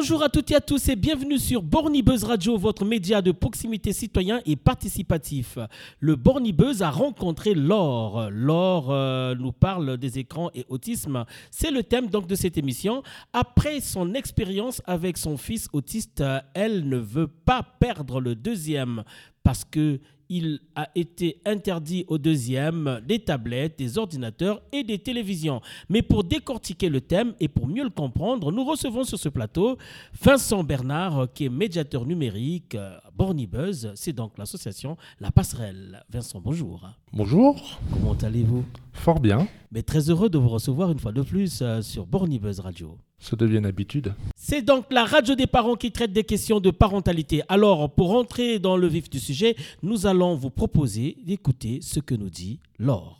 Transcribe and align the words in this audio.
Bonjour 0.00 0.22
à 0.22 0.28
toutes 0.28 0.52
et 0.52 0.54
à 0.54 0.60
tous 0.60 0.88
et 0.90 0.94
bienvenue 0.94 1.38
sur 1.38 1.60
Bornibuzz 1.60 2.22
Radio, 2.22 2.56
votre 2.56 2.84
média 2.84 3.20
de 3.20 3.32
proximité 3.32 3.92
citoyen 3.92 4.40
et 4.46 4.54
participatif. 4.54 5.58
Le 5.98 6.14
Bornibuzz 6.14 6.82
a 6.82 6.90
rencontré 6.90 7.52
Laure. 7.52 8.30
Laure 8.30 8.92
euh, 8.92 9.34
nous 9.34 9.50
parle 9.50 9.96
des 9.96 10.20
écrans 10.20 10.52
et 10.54 10.64
autisme. 10.68 11.24
C'est 11.50 11.72
le 11.72 11.82
thème 11.82 12.06
donc 12.06 12.28
de 12.28 12.36
cette 12.36 12.56
émission. 12.56 13.02
Après 13.32 13.80
son 13.80 14.14
expérience 14.14 14.80
avec 14.86 15.18
son 15.18 15.36
fils 15.36 15.66
autiste, 15.72 16.22
elle 16.54 16.88
ne 16.88 16.98
veut 16.98 17.26
pas 17.26 17.64
perdre 17.80 18.20
le 18.20 18.36
deuxième 18.36 19.02
parce 19.42 19.64
que 19.64 19.98
il 20.28 20.60
a 20.74 20.88
été 20.94 21.40
interdit 21.44 22.04
au 22.08 22.18
deuxième 22.18 23.00
des 23.06 23.18
tablettes, 23.18 23.78
des 23.78 23.98
ordinateurs 23.98 24.60
et 24.72 24.82
des 24.84 24.98
télévisions. 24.98 25.60
Mais 25.88 26.02
pour 26.02 26.24
décortiquer 26.24 26.88
le 26.88 27.00
thème 27.00 27.34
et 27.40 27.48
pour 27.48 27.66
mieux 27.66 27.84
le 27.84 27.90
comprendre, 27.90 28.52
nous 28.52 28.64
recevons 28.64 29.04
sur 29.04 29.18
ce 29.18 29.28
plateau 29.28 29.78
Vincent 30.20 30.62
Bernard, 30.64 31.28
qui 31.32 31.46
est 31.46 31.50
médiateur 31.50 32.04
numérique 32.04 32.74
à 32.74 33.07
Bornibuzz. 33.18 33.90
C'est 33.96 34.12
donc 34.12 34.38
l'association 34.38 34.96
La 35.18 35.32
Passerelle. 35.32 36.04
Vincent, 36.08 36.40
bonjour. 36.40 36.88
Bonjour. 37.12 37.80
Comment 37.92 38.16
allez-vous? 38.22 38.64
Fort 38.92 39.18
bien. 39.18 39.48
Mais 39.72 39.82
très 39.82 40.08
heureux 40.08 40.30
de 40.30 40.38
vous 40.38 40.48
recevoir 40.48 40.92
une 40.92 41.00
fois 41.00 41.10
de 41.10 41.22
plus 41.22 41.58
euh, 41.60 41.82
sur 41.82 42.06
Bornibuzz 42.06 42.60
Radio. 42.60 42.96
Ça 43.18 43.34
devient 43.34 43.58
une 43.58 43.66
habitude. 43.66 44.14
C'est 44.36 44.62
donc 44.62 44.84
la 44.92 45.04
radio 45.04 45.34
des 45.34 45.48
parents 45.48 45.74
qui 45.74 45.90
traite 45.90 46.12
des 46.12 46.22
questions 46.22 46.60
de 46.60 46.70
parentalité. 46.70 47.42
Alors, 47.48 47.90
pour 47.90 48.14
entrer 48.14 48.60
dans 48.60 48.76
le 48.76 48.86
vif 48.86 49.10
du 49.10 49.18
sujet, 49.18 49.56
nous 49.82 50.06
allons 50.06 50.36
vous 50.36 50.50
proposer 50.50 51.16
d'écouter 51.26 51.80
ce 51.82 51.98
que 51.98 52.14
nous 52.14 52.30
dit 52.30 52.60
Laure. 52.78 53.18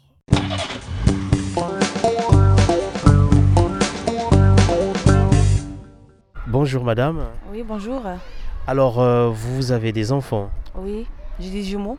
Bonjour 6.47 6.85
madame. 6.85 7.27
Oui, 7.53 7.65
bonjour. 7.67 8.01
Alors, 8.69 9.01
euh, 9.01 9.31
vous 9.31 9.73
avez 9.73 9.93
des 9.93 10.13
enfants 10.13 10.51
Oui, 10.75 11.07
j'ai 11.41 11.49
des 11.49 11.63
jumeaux. 11.63 11.97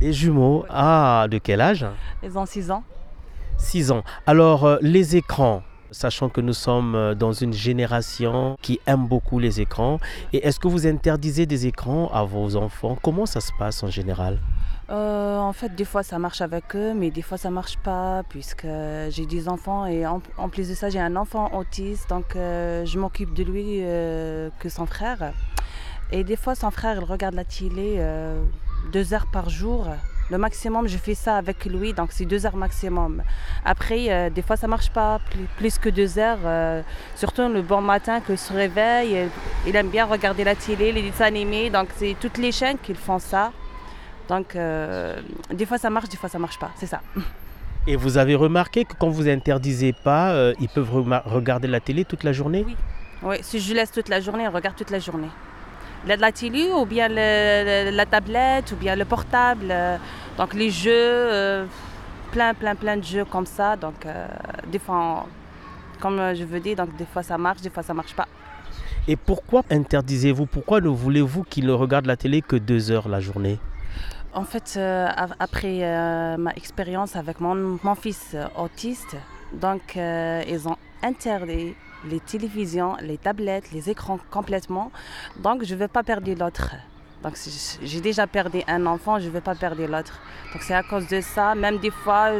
Des 0.00 0.14
jumeaux 0.14 0.64
Ah, 0.70 1.26
de 1.30 1.36
quel 1.36 1.60
âge? 1.60 1.84
Ils 2.22 2.38
ont 2.38 2.46
6 2.46 2.70
ans. 2.70 2.82
6 3.58 3.90
ans. 3.90 4.02
Alors, 4.26 4.64
euh, 4.64 4.78
les 4.80 5.16
écrans, 5.16 5.62
sachant 5.90 6.30
que 6.30 6.40
nous 6.40 6.54
sommes 6.54 6.94
euh, 6.94 7.14
dans 7.14 7.34
une 7.34 7.52
génération 7.52 8.56
qui 8.62 8.80
aime 8.86 9.06
beaucoup 9.06 9.38
les 9.38 9.60
écrans, 9.60 10.00
et 10.32 10.38
est-ce 10.46 10.58
que 10.58 10.68
vous 10.68 10.86
interdisez 10.86 11.44
des 11.44 11.66
écrans 11.66 12.08
à 12.14 12.24
vos 12.24 12.56
enfants? 12.56 12.96
Comment 13.02 13.26
ça 13.26 13.42
se 13.42 13.52
passe 13.58 13.82
en 13.82 13.90
général? 13.90 14.38
Euh, 14.88 15.38
en 15.38 15.52
fait, 15.52 15.74
des 15.74 15.84
fois 15.84 16.02
ça 16.02 16.18
marche 16.18 16.40
avec 16.40 16.74
eux, 16.74 16.94
mais 16.94 17.10
des 17.10 17.22
fois 17.22 17.36
ça 17.36 17.50
marche 17.50 17.76
pas, 17.76 18.22
puisque 18.28 18.66
j'ai 19.10 19.26
des 19.26 19.48
enfants 19.48 19.84
et 19.86 20.06
en, 20.06 20.20
en 20.38 20.48
plus 20.48 20.68
de 20.68 20.74
ça, 20.74 20.88
j'ai 20.88 20.98
un 20.98 21.14
enfant 21.14 21.50
autiste, 21.54 22.08
donc 22.08 22.34
euh, 22.34 22.84
je 22.86 22.98
m'occupe 22.98 23.32
de 23.34 23.44
lui 23.44 23.82
euh, 23.82 24.48
que 24.58 24.68
son 24.68 24.86
frère. 24.86 25.32
Et 26.12 26.24
des 26.24 26.36
fois, 26.36 26.54
son 26.54 26.70
frère, 26.70 26.96
il 26.96 27.04
regarde 27.04 27.34
la 27.34 27.44
télé 27.44 27.96
euh, 27.98 28.42
deux 28.92 29.14
heures 29.14 29.26
par 29.32 29.48
jour. 29.48 29.86
Le 30.30 30.38
maximum, 30.38 30.88
je 30.88 30.96
fais 30.96 31.14
ça 31.14 31.36
avec 31.36 31.64
lui, 31.64 31.92
donc 31.92 32.10
c'est 32.12 32.24
deux 32.24 32.46
heures 32.46 32.56
maximum. 32.56 33.22
Après, 33.64 34.06
euh, 34.08 34.30
des 34.30 34.42
fois, 34.42 34.56
ça 34.56 34.66
marche 34.66 34.90
pas, 34.90 35.20
plus, 35.30 35.46
plus 35.56 35.78
que 35.78 35.88
deux 35.88 36.18
heures. 36.18 36.38
euh, 36.44 36.82
surtout 37.14 37.48
le 37.48 37.62
bon 37.62 37.80
matin, 37.80 38.20
qu'il 38.20 38.38
se 38.38 38.52
réveille, 38.52 39.28
il 39.66 39.76
aime 39.76 39.88
bien 39.88 40.04
regarder 40.04 40.44
la 40.44 40.54
télé, 40.54 40.92
les 40.92 41.02
dessins 41.02 41.26
animés, 41.26 41.70
donc 41.70 41.88
c'est 41.96 42.16
toutes 42.20 42.38
les 42.38 42.52
chaînes 42.52 42.78
qui 42.82 42.94
font 42.94 43.18
ça. 43.18 43.52
Donc, 44.28 44.56
des 45.52 45.66
fois, 45.66 45.78
ça 45.78 45.90
marche, 45.90 46.08
des 46.08 46.16
fois, 46.16 46.28
ça 46.28 46.38
marche 46.38 46.58
pas, 46.58 46.70
c'est 46.76 46.86
ça. 46.86 47.00
Et 47.88 47.96
vous 47.96 48.16
avez 48.16 48.36
remarqué 48.36 48.84
que 48.84 48.94
quand 48.96 49.08
vous 49.08 49.28
interdisez 49.28 49.92
pas, 49.92 50.52
ils 50.60 50.68
peuvent 50.68 50.92
regarder 51.24 51.66
la 51.66 51.80
télé 51.80 52.04
toute 52.04 52.22
la 52.22 52.32
journée? 52.32 52.64
Oui. 52.64 52.76
Oui, 53.22 53.36
si 53.42 53.58
je 53.58 53.74
laisse 53.74 53.90
toute 53.90 54.08
la 54.08 54.20
journée, 54.20 54.44
il 54.44 54.48
regarde 54.48 54.76
toute 54.76 54.90
la 54.90 55.00
journée. 55.00 55.28
Il 56.04 56.12
a 56.12 56.16
de 56.16 56.20
la 56.22 56.32
télé 56.32 56.70
ou 56.72 56.86
bien 56.86 57.08
le- 57.08 57.90
la 57.90 58.06
tablette 58.06 58.72
ou 58.72 58.76
bien 58.76 58.96
le 58.96 59.04
portable. 59.04 59.66
euh, 59.70 59.96
donc 60.38 60.54
les 60.54 60.70
jeux, 60.70 60.90
euh, 60.94 61.66
plein, 62.32 62.54
plein, 62.54 62.74
plein 62.74 62.96
de 62.96 63.04
jeux 63.04 63.24
comme 63.26 63.46
ça. 63.46 63.76
Donc 63.76 64.06
euh, 64.06 64.26
des 64.72 64.78
fois, 64.78 64.96
on- 65.26 66.00
comme 66.00 66.18
je 66.34 66.44
veux 66.44 66.60
dire, 66.60 66.76
donc 66.76 66.96
des 66.96 67.04
fois 67.04 67.22
ça 67.22 67.36
marche, 67.36 67.60
des 67.60 67.70
fois 67.70 67.82
ça 67.82 67.92
marche 67.94 68.14
pas. 68.14 68.26
Et 69.08 69.16
pourquoi 69.16 69.62
interdisez-vous 69.70 70.46
Pourquoi 70.46 70.80
ne 70.80 70.88
voulez-vous 70.88 71.42
qu'ils 71.44 71.66
ne 71.66 71.72
regardent 71.72 72.06
la 72.06 72.16
télé 72.16 72.40
que 72.42 72.56
deux 72.56 72.90
heures 72.90 73.08
la 73.08 73.20
journée? 73.20 73.58
En 74.32 74.44
fait, 74.44 74.74
euh, 74.76 75.08
après 75.40 75.80
euh, 75.82 76.36
ma 76.38 76.52
expérience 76.52 77.16
avec 77.16 77.40
mon, 77.40 77.78
mon 77.82 77.94
fils 77.96 78.36
autiste, 78.56 79.16
donc 79.52 79.96
euh, 79.96 80.42
ils 80.48 80.68
ont 80.68 80.76
interdit 81.02 81.74
les 82.04 82.20
télévisions, 82.20 82.96
les 83.00 83.18
tablettes, 83.18 83.72
les 83.72 83.90
écrans 83.90 84.18
complètement. 84.30 84.90
Donc 85.38 85.64
je 85.64 85.74
ne 85.74 85.80
veux 85.80 85.88
pas 85.88 86.02
perdre 86.02 86.30
l'autre. 86.32 86.74
Donc 87.22 87.34
j'ai 87.82 88.00
déjà 88.00 88.26
perdu 88.26 88.62
un 88.66 88.86
enfant, 88.86 89.18
je 89.18 89.26
ne 89.26 89.30
veux 89.30 89.42
pas 89.42 89.54
perdre 89.54 89.84
l'autre. 89.84 90.20
Donc 90.52 90.62
c'est 90.62 90.74
à 90.74 90.82
cause 90.82 91.06
de 91.06 91.20
ça. 91.20 91.54
Même 91.54 91.78
des 91.78 91.90
fois, 91.90 92.30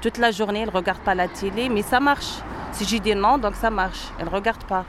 toute 0.00 0.18
la 0.18 0.32
journée, 0.32 0.62
ils 0.62 0.66
ne 0.66 0.72
regardent 0.72 1.04
pas 1.04 1.14
la 1.14 1.28
télé, 1.28 1.68
mais 1.68 1.82
ça 1.82 2.00
marche. 2.00 2.40
Si 2.72 2.84
j'ai 2.84 2.98
dit 2.98 3.14
non, 3.14 3.38
donc 3.38 3.54
ça 3.54 3.70
marche. 3.70 4.08
Ils 4.18 4.24
ne 4.24 4.30
regardent 4.30 4.64
pas. 4.64 4.84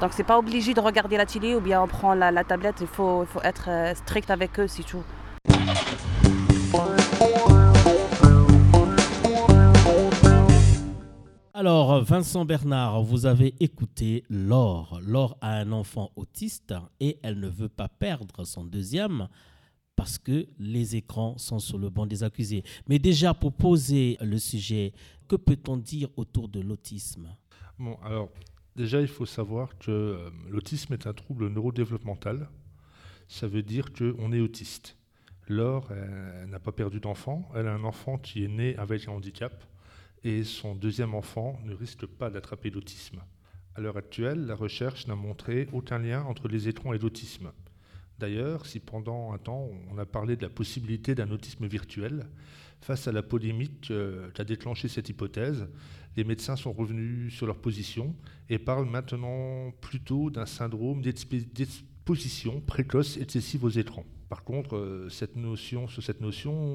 Donc 0.00 0.12
c'est 0.14 0.24
pas 0.24 0.38
obligé 0.38 0.74
de 0.74 0.80
regarder 0.80 1.16
la 1.16 1.26
télé 1.26 1.54
ou 1.54 1.60
bien 1.60 1.82
on 1.82 1.86
prend 1.86 2.14
la, 2.14 2.30
la 2.30 2.44
tablette. 2.44 2.76
Il 2.80 2.86
faut, 2.86 3.22
il 3.22 3.26
faut 3.26 3.42
être 3.42 3.68
euh, 3.68 3.94
strict 3.94 4.30
avec 4.30 4.58
eux, 4.58 4.66
c'est 4.66 4.82
tout. 4.82 5.02
Alors, 11.60 12.02
Vincent 12.02 12.46
Bernard, 12.46 13.02
vous 13.02 13.26
avez 13.26 13.54
écouté 13.60 14.24
Laure. 14.30 14.98
Laure 15.04 15.36
a 15.42 15.58
un 15.58 15.72
enfant 15.72 16.10
autiste 16.16 16.72
et 17.00 17.18
elle 17.22 17.38
ne 17.38 17.48
veut 17.48 17.68
pas 17.68 17.88
perdre 17.88 18.46
son 18.46 18.64
deuxième 18.64 19.28
parce 19.94 20.16
que 20.16 20.46
les 20.58 20.96
écrans 20.96 21.36
sont 21.36 21.58
sur 21.58 21.76
le 21.76 21.90
banc 21.90 22.06
des 22.06 22.22
accusés. 22.22 22.64
Mais 22.88 22.98
déjà, 22.98 23.34
pour 23.34 23.52
poser 23.52 24.16
le 24.22 24.38
sujet, 24.38 24.94
que 25.28 25.36
peut-on 25.36 25.76
dire 25.76 26.08
autour 26.16 26.48
de 26.48 26.60
l'autisme? 26.60 27.28
Bon, 27.78 27.98
alors, 28.04 28.30
déjà, 28.74 29.02
il 29.02 29.08
faut 29.08 29.26
savoir 29.26 29.76
que 29.76 29.90
euh, 29.90 30.30
l'autisme 30.48 30.94
est 30.94 31.06
un 31.06 31.12
trouble 31.12 31.48
neurodéveloppemental. 31.48 32.48
Ça 33.28 33.46
veut 33.48 33.62
dire 33.62 33.92
qu'on 33.92 34.32
est 34.32 34.40
autiste. 34.40 34.96
Laure, 35.46 35.92
n'a 36.48 36.58
pas 36.58 36.72
perdu 36.72 37.00
d'enfant. 37.00 37.50
Elle 37.54 37.66
a 37.66 37.74
un 37.74 37.84
enfant 37.84 38.16
qui 38.16 38.44
est 38.44 38.48
né 38.48 38.78
avec 38.78 39.08
un 39.08 39.12
handicap. 39.12 39.62
Et 40.22 40.44
son 40.44 40.74
deuxième 40.74 41.14
enfant 41.14 41.58
ne 41.64 41.74
risque 41.74 42.06
pas 42.06 42.30
d'attraper 42.30 42.70
l'autisme. 42.70 43.22
À 43.74 43.80
l'heure 43.80 43.96
actuelle, 43.96 44.46
la 44.46 44.54
recherche 44.54 45.06
n'a 45.06 45.14
montré 45.14 45.66
aucun 45.72 45.98
lien 45.98 46.22
entre 46.24 46.48
les 46.48 46.68
écrans 46.68 46.92
et 46.92 46.98
l'autisme. 46.98 47.52
D'ailleurs, 48.18 48.66
si 48.66 48.80
pendant 48.80 49.32
un 49.32 49.38
temps 49.38 49.70
on 49.90 49.96
a 49.96 50.04
parlé 50.04 50.36
de 50.36 50.42
la 50.42 50.50
possibilité 50.50 51.14
d'un 51.14 51.30
autisme 51.30 51.66
virtuel, 51.66 52.26
face 52.82 53.08
à 53.08 53.12
la 53.12 53.22
polémique 53.22 53.90
euh, 53.90 54.30
qui 54.32 54.42
a 54.42 54.44
déclenché 54.44 54.88
cette 54.88 55.08
hypothèse, 55.08 55.68
les 56.16 56.24
médecins 56.24 56.56
sont 56.56 56.72
revenus 56.72 57.34
sur 57.34 57.46
leur 57.46 57.58
position 57.58 58.14
et 58.50 58.58
parlent 58.58 58.88
maintenant 58.88 59.70
plutôt 59.80 60.28
d'un 60.28 60.46
syndrome 60.46 61.00
d'exp- 61.00 61.52
d'exposition 61.54 62.60
précoce 62.60 63.16
excessive 63.16 63.64
aux 63.64 63.70
écrans. 63.70 64.04
Par 64.28 64.44
contre, 64.44 64.76
euh, 64.76 65.08
sur 65.08 66.02
cette 66.02 66.20
notion, 66.20 66.66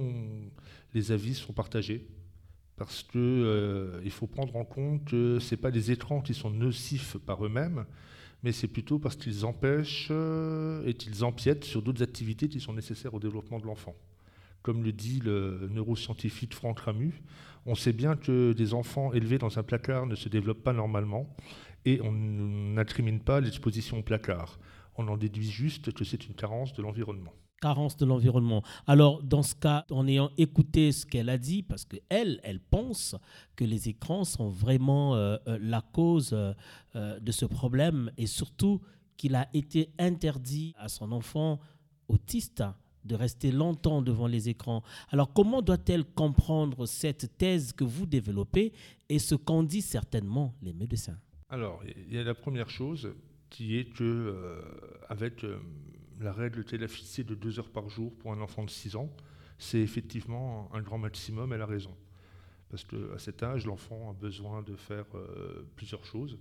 les 0.94 1.12
avis 1.12 1.36
sont 1.36 1.54
partagés 1.54 2.08
parce 2.78 3.04
que 3.04 3.18
euh, 3.18 4.10
faut 4.10 4.28
prendre 4.28 4.56
en 4.56 4.66
compte 4.66 5.06
que 5.06 5.40
c'est 5.40 5.58
pas 5.58 5.70
les 5.70 5.92
écrans 5.92 6.22
qui 6.22 6.34
sont 6.34 6.50
nocifs 6.50 7.18
par 7.18 7.46
eux-mêmes, 7.46 7.86
mais 8.44 8.52
c'est 8.52 8.68
plutôt 8.68 9.00
parce 9.00 9.16
qu'ils 9.16 9.46
empêchent 9.46 10.10
euh, 10.12 10.86
et 10.86 10.94
qu'ils 10.94 11.24
empiètent 11.24 11.64
sur 11.64 11.82
d'autres 11.82 12.04
activités 12.04 12.50
qui 12.50 12.60
sont 12.60 12.74
nécessaires 12.74 13.14
au 13.14 13.20
développement 13.20 13.60
de 13.60 13.66
l'enfant. 13.66 13.96
Comme 14.62 14.84
le 14.84 14.92
dit 14.92 15.20
le 15.20 15.70
neuroscientifique 15.72 16.54
Franck 16.54 16.80
Ramu, 16.80 17.22
on 17.66 17.76
sait 17.76 17.94
bien 17.94 18.16
que 18.16 18.54
des 18.54 18.74
enfants 18.74 19.14
élevés 19.14 19.38
dans 19.38 19.58
un 19.58 19.64
placard 19.64 20.06
ne 20.06 20.16
se 20.16 20.30
développent 20.30 20.64
pas 20.64 20.74
normalement 20.74 21.36
et 21.86 22.02
on 22.02 22.12
n'incrimine 22.12 23.20
pas 23.20 23.40
l'exposition 23.40 24.00
au 24.00 24.04
placard. 24.04 24.60
On 24.98 25.08
en 25.08 25.18
déduit 25.18 25.50
juste 25.50 25.94
que 25.94 26.04
c'est 26.04 26.28
une 26.28 26.36
carence 26.36 26.74
de 26.74 26.82
l'environnement. 26.82 27.34
Carence 27.66 27.98
de 27.98 28.06
l'environnement. 28.06 28.62
Alors, 28.86 29.24
dans 29.24 29.42
ce 29.42 29.56
cas, 29.56 29.86
en 29.90 30.08
ayant 30.08 30.30
écouté 30.38 30.92
ce 30.92 31.04
qu'elle 31.04 31.30
a 31.30 31.40
dit, 31.40 31.64
parce 31.64 31.84
qu'elle, 31.84 32.40
elle 32.44 32.60
pense 32.60 33.16
que 33.56 33.66
les 33.66 33.90
écrans 33.90 34.24
sont 34.24 34.50
vraiment 34.50 35.16
euh, 35.16 35.38
euh, 35.48 35.58
la 35.60 35.82
cause 35.82 36.30
euh, 36.32 37.20
de 37.20 37.32
ce 37.32 37.44
problème 37.48 38.12
et 38.20 38.28
surtout 38.28 38.82
qu'il 39.18 39.34
a 39.34 39.50
été 39.56 39.90
interdit 39.98 40.76
à 40.78 40.90
son 40.90 41.12
enfant 41.12 41.60
autiste 42.08 42.64
de 43.04 43.16
rester 43.16 43.52
longtemps 43.52 44.04
devant 44.04 44.28
les 44.28 44.48
écrans. 44.48 44.84
Alors, 45.10 45.34
comment 45.34 45.64
doit-elle 45.64 46.06
comprendre 46.06 46.86
cette 46.86 47.36
thèse 47.36 47.74
que 47.74 47.84
vous 47.84 48.06
développez 48.06 48.74
et 49.10 49.18
ce 49.18 49.34
qu'en 49.34 49.64
disent 49.64 49.88
certainement 49.88 50.54
les 50.62 50.74
médecins? 50.74 51.18
Alors, 51.50 51.82
il 51.84 52.14
y 52.14 52.20
a 52.20 52.24
la 52.24 52.36
première 52.36 52.70
chose 52.70 53.12
qui 53.50 53.76
est 53.76 53.92
que, 53.92 54.62
avec 55.10 55.44
la 56.20 56.32
règle 56.32 56.64
qu'elle 56.64 56.84
a 56.84 56.88
fixée 56.88 57.24
de 57.24 57.36
deux 57.36 57.60
heures 57.60 57.70
par 57.70 57.90
jour 57.90 58.14
pour 58.16 58.32
un 58.32 58.42
enfant 58.42 58.64
de 58.64 58.70
6 58.70 58.96
ans, 58.96 59.10
c'est 59.58 59.80
effectivement 59.80 60.70
un 60.74 60.82
grand 60.82 60.98
maximum, 60.98 61.54
elle 61.54 61.62
a 61.62 61.66
raison. 61.66 61.96
Parce 62.70 62.84
qu'à 62.84 63.18
cet 63.18 63.44
âge, 63.44 63.66
l'enfant 63.66 64.10
a 64.10 64.14
besoin 64.14 64.62
de 64.62 64.76
faire 64.76 65.06
euh, 65.16 65.66
plusieurs 65.76 66.04
choses. 66.04 66.38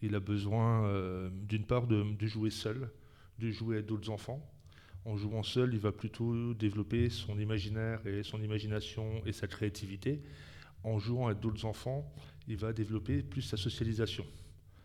Il 0.00 0.14
a 0.14 0.20
besoin, 0.20 0.84
euh, 0.84 1.30
d'une 1.32 1.64
part, 1.64 1.86
de, 1.86 2.04
de 2.14 2.26
jouer 2.26 2.50
seul, 2.50 2.90
de 3.38 3.50
jouer 3.50 3.76
avec 3.76 3.86
d'autres 3.86 4.10
enfants. 4.10 4.48
En 5.04 5.16
jouant 5.16 5.42
seul, 5.42 5.74
il 5.74 5.80
va 5.80 5.90
plutôt 5.90 6.54
développer 6.54 7.10
son 7.10 7.38
imaginaire 7.38 8.06
et 8.06 8.22
son 8.22 8.40
imagination 8.40 9.24
et 9.26 9.32
sa 9.32 9.48
créativité. 9.48 10.22
En 10.84 10.98
jouant 10.98 11.26
avec 11.26 11.40
d'autres 11.40 11.64
enfants, 11.64 12.12
il 12.46 12.56
va 12.56 12.72
développer 12.72 13.22
plus 13.22 13.42
sa 13.42 13.56
socialisation. 13.56 14.26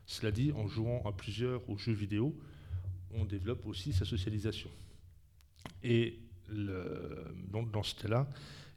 Cela 0.06 0.32
dit, 0.32 0.52
en 0.54 0.68
jouant 0.68 1.04
à 1.06 1.12
plusieurs 1.12 1.70
aux 1.70 1.78
jeux 1.78 1.94
vidéo, 1.94 2.36
on 3.14 3.26
développe 3.26 3.66
aussi 3.66 3.94
sa 3.94 4.06
socialisation. 4.06 4.70
Et 5.84 6.20
donc 7.52 7.72
dans 7.72 7.84
ce 7.84 7.96
cas-là, 7.96 8.30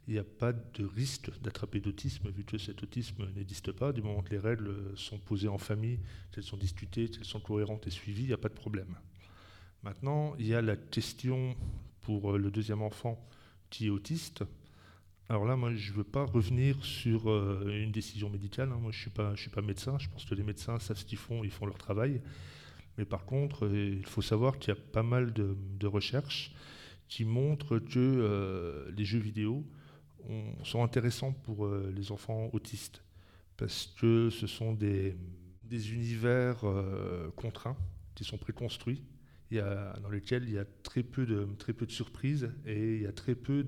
il 0.07 0.13
n'y 0.13 0.19
a 0.19 0.23
pas 0.23 0.51
de 0.51 0.83
risque 0.83 1.31
d'attraper 1.41 1.79
d'autisme, 1.79 2.29
vu 2.31 2.43
que 2.43 2.57
cet 2.57 2.81
autisme 2.83 3.27
n'existe 3.35 3.71
pas. 3.71 3.93
Du 3.93 4.01
moment 4.01 4.21
que 4.23 4.31
les 4.31 4.39
règles 4.39 4.75
sont 4.95 5.19
posées 5.19 5.47
en 5.47 5.57
famille, 5.59 5.99
qu'elles 6.31 6.43
sont 6.43 6.57
discutées, 6.57 7.07
qu'elles 7.07 7.23
sont 7.23 7.39
cohérentes 7.39 7.87
et 7.87 7.91
suivies, 7.91 8.23
il 8.23 8.27
n'y 8.27 8.33
a 8.33 8.37
pas 8.37 8.49
de 8.49 8.55
problème. 8.55 8.97
Maintenant, 9.83 10.35
il 10.37 10.47
y 10.47 10.55
a 10.55 10.61
la 10.61 10.75
question 10.75 11.55
pour 12.01 12.33
euh, 12.33 12.37
le 12.37 12.51
deuxième 12.51 12.81
enfant 12.81 13.23
qui 13.69 13.87
est 13.87 13.89
autiste. 13.89 14.43
Alors 15.29 15.45
là, 15.45 15.55
moi, 15.55 15.73
je 15.73 15.91
ne 15.91 15.97
veux 15.97 16.03
pas 16.03 16.25
revenir 16.25 16.83
sur 16.83 17.29
euh, 17.29 17.81
une 17.81 17.91
décision 17.91 18.29
médicale. 18.29 18.69
hein. 18.71 18.79
Moi, 18.81 18.91
je 18.91 19.07
ne 19.09 19.35
suis 19.37 19.49
pas 19.49 19.61
médecin. 19.61 19.97
Je 19.97 20.09
pense 20.09 20.25
que 20.25 20.35
les 20.35 20.43
médecins 20.43 20.77
savent 20.79 20.97
ce 20.97 21.05
qu'ils 21.05 21.17
font, 21.17 21.43
ils 21.43 21.51
font 21.51 21.65
leur 21.65 21.77
travail. 21.77 22.21
Mais 23.01 23.05
par 23.05 23.25
contre, 23.25 23.65
euh, 23.65 23.95
il 23.97 24.05
faut 24.05 24.21
savoir 24.21 24.59
qu'il 24.59 24.71
y 24.75 24.77
a 24.77 24.79
pas 24.79 25.01
mal 25.01 25.33
de, 25.33 25.87
recherches 25.87 26.53
qui 27.07 27.25
montrent 27.25 27.79
que 27.79 27.97
euh, 27.97 28.91
les 28.95 29.05
jeux 29.05 29.17
vidéo 29.17 29.65
ont- 30.29 30.63
sont 30.63 30.83
intéressants 30.83 31.31
pour 31.31 31.65
euh, 31.65 31.91
les 31.95 32.11
enfants 32.11 32.51
autistes. 32.53 33.01
Parce 33.57 33.87
que 33.99 34.29
ce 34.29 34.45
sont 34.45 34.73
des, 34.73 35.17
univers 35.71 36.63
contraints 37.37 37.77
qui 38.13 38.23
sont 38.23 38.37
préconstruits 38.37 39.03
dans 39.51 40.09
lesquels 40.11 40.43
il 40.43 40.51
y 40.51 40.57
a 40.57 40.65
très 40.83 41.01
peu 41.01 41.25
de, 41.25 41.47
surprises 41.87 42.51
et 42.65 42.95
il 42.97 43.01
y 43.01 43.07
a 43.07 43.13
très 43.13 43.35
peu 43.35 43.63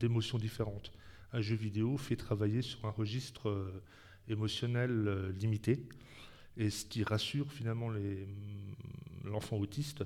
d'émotions 0.00 0.38
différentes. 0.38 0.92
Un 1.32 1.40
jeu 1.40 1.54
vidéo 1.54 1.96
fait 1.96 2.16
travailler 2.16 2.62
sur 2.62 2.84
un 2.84 2.90
registre 2.90 3.82
émotionnel 4.28 5.30
limité 5.38 5.86
et 6.60 6.70
ce 6.70 6.84
qui 6.84 7.02
rassure 7.02 7.50
finalement 7.52 7.90
les- 7.90 8.26
l'enfant 9.24 9.56
autiste 9.58 10.04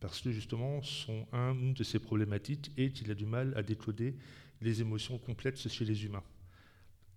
parce 0.00 0.20
que 0.20 0.30
justement 0.30 0.82
son, 0.82 1.26
un- 1.32 1.54
une 1.54 1.74
de 1.74 1.84
ses 1.84 1.98
problématiques 1.98 2.70
est 2.76 2.90
qu'il 2.92 3.10
a 3.10 3.14
du 3.14 3.26
mal 3.26 3.52
à 3.56 3.62
décoder 3.62 4.14
les 4.60 4.80
émotions 4.80 5.18
complètes 5.18 5.56
chez 5.68 5.84
les 5.84 6.04
humains. 6.04 6.22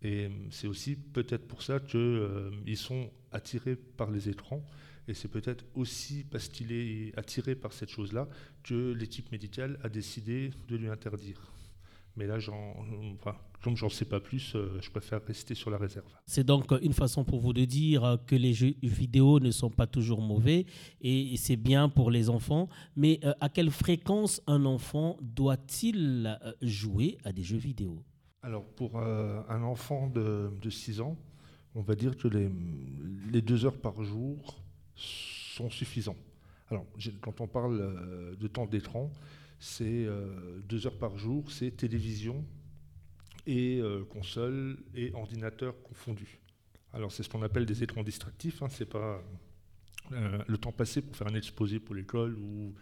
Et 0.01 0.30
c'est 0.51 0.68
aussi 0.68 0.95
peut-être 0.95 1.48
pour 1.48 1.62
ça 1.63 1.80
qu'ils 1.80 2.78
sont 2.78 3.12
attirés 3.31 3.75
par 3.75 4.12
les 4.12 4.30
écrans 4.30 4.63
et 5.07 5.13
c'est 5.13 5.28
peut-être 5.28 5.66
aussi 5.75 6.24
parce 6.31 6.48
qu'il 6.50 6.72
est 6.72 7.18
attiré 7.18 7.56
par 7.56 7.74
cette 7.74 7.90
chose-là 7.90 8.28
que 8.63 8.94
l'équipe 8.94 9.31
médicale 9.31 9.80
a 9.83 9.90
décidé 9.90 10.51
de 10.68 10.75
lui 10.75 10.90
interdire. 10.90 11.40
Mais 12.18 12.25
là, 12.25 12.40
j'en- 12.40 12.75
enfin, 13.19 13.36
comme 13.62 13.78
j'en 13.78 13.90
sais 13.90 14.06
pas 14.06 14.19
plus, 14.19 14.54
euh, 14.56 14.80
je 14.81 14.90
préfère 14.90 15.24
rester 15.24 15.54
sur 15.54 15.69
la 15.69 15.78
réserve. 15.78 16.08
C'est 16.25 16.44
donc 16.44 16.72
une 16.81 16.94
façon 16.94 17.24
pour 17.24 17.40
vous 17.40 17.54
de 17.54 17.64
dire 17.64 18.18
que 18.25 18.36
les 18.36 18.54
jeux 18.54 18.74
vidéo 18.81 19.40
ne 19.40 19.52
sont 19.52 19.69
pas 19.69 19.86
toujours 19.86 20.22
mauvais 20.22 20.66
et 21.02 21.38
c'est 21.38 21.56
bien 21.58 21.90
pour 21.90 22.10
les 22.10 22.30
enfants. 22.30 22.69
Mais 22.96 23.19
euh, 23.24 23.34
à 23.40 23.50
quelle 23.50 23.69
fréquence 23.69 24.42
un 24.48 24.66
enfant 24.66 25.18
doit-il 25.22 26.38
euh, 26.44 26.52
jouer 26.64 27.19
à 27.24 27.31
des 27.31 27.44
jeux 27.44 27.58
vidéo? 27.58 28.04
Alors, 28.42 28.64
pour 28.66 28.98
un 29.00 29.62
enfant 29.64 30.08
de, 30.08 30.50
de 30.62 30.69
6 30.69 31.02
ans, 31.02 31.18
on 31.75 31.81
va 31.81 31.96
dire 31.96 32.16
que 32.18 32.28
les, 32.28 32.50
les 33.31 33.42
deux 33.42 33.66
heures 33.66 33.78
par 33.78 34.02
jour 34.04 34.62
sont 34.96 35.69
suffisants. 35.69 36.16
Alors, 36.69 36.86
quand 37.22 37.42
on 37.42 37.48
parle 37.48 38.36
de 38.40 38.48
temps 38.48 38.66
d'écran, 38.66 39.10
c'est 39.59 40.06
euh, 40.06 40.59
deux 40.68 40.86
heures 40.88 40.98
par 40.98 41.18
jour, 41.18 41.51
c'est 41.51 41.71
télévision 41.71 42.45
et 43.45 43.80
euh, 43.81 44.04
console 44.06 44.77
et 44.94 45.12
ordinateur 45.13 45.81
confondus. 45.83 46.39
Alors, 46.94 47.12
c'est 47.12 47.24
ce 47.24 47.30
qu'on 47.30 47.42
appelle 47.42 47.65
des 47.65 47.83
écrans 47.83 48.04
distractifs. 48.04 48.62
Hein, 48.62 48.68
c'est 48.69 48.89
pas 48.89 49.21
euh, 50.12 50.39
le 50.48 50.57
temps 50.57 50.71
passé 50.71 51.01
pour 51.01 51.15
faire 51.15 51.27
un 51.27 51.36
exposé 51.36 51.80
pour 51.80 51.95
l'école 51.95 52.38
ou 52.38 52.74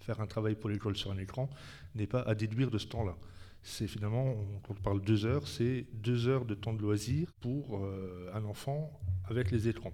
faire 0.00 0.20
un 0.20 0.26
travail 0.26 0.54
pour 0.54 0.70
l'école 0.70 0.96
sur 0.96 1.12
un 1.12 1.18
écran 1.18 1.48
n'est 1.94 2.06
pas 2.06 2.22
à 2.22 2.34
déduire 2.34 2.70
de 2.70 2.78
ce 2.78 2.86
temps-là. 2.86 3.16
C'est 3.62 3.86
finalement, 3.86 4.34
quand 4.64 4.74
on 4.76 4.82
parle 4.82 5.00
deux 5.00 5.24
heures, 5.24 5.46
c'est 5.46 5.86
deux 5.92 6.26
heures 6.26 6.44
de 6.44 6.54
temps 6.54 6.72
de 6.72 6.82
loisir 6.82 7.32
pour 7.40 7.80
un 8.34 8.44
enfant 8.44 8.90
avec 9.28 9.52
les 9.52 9.68
écrans. 9.68 9.92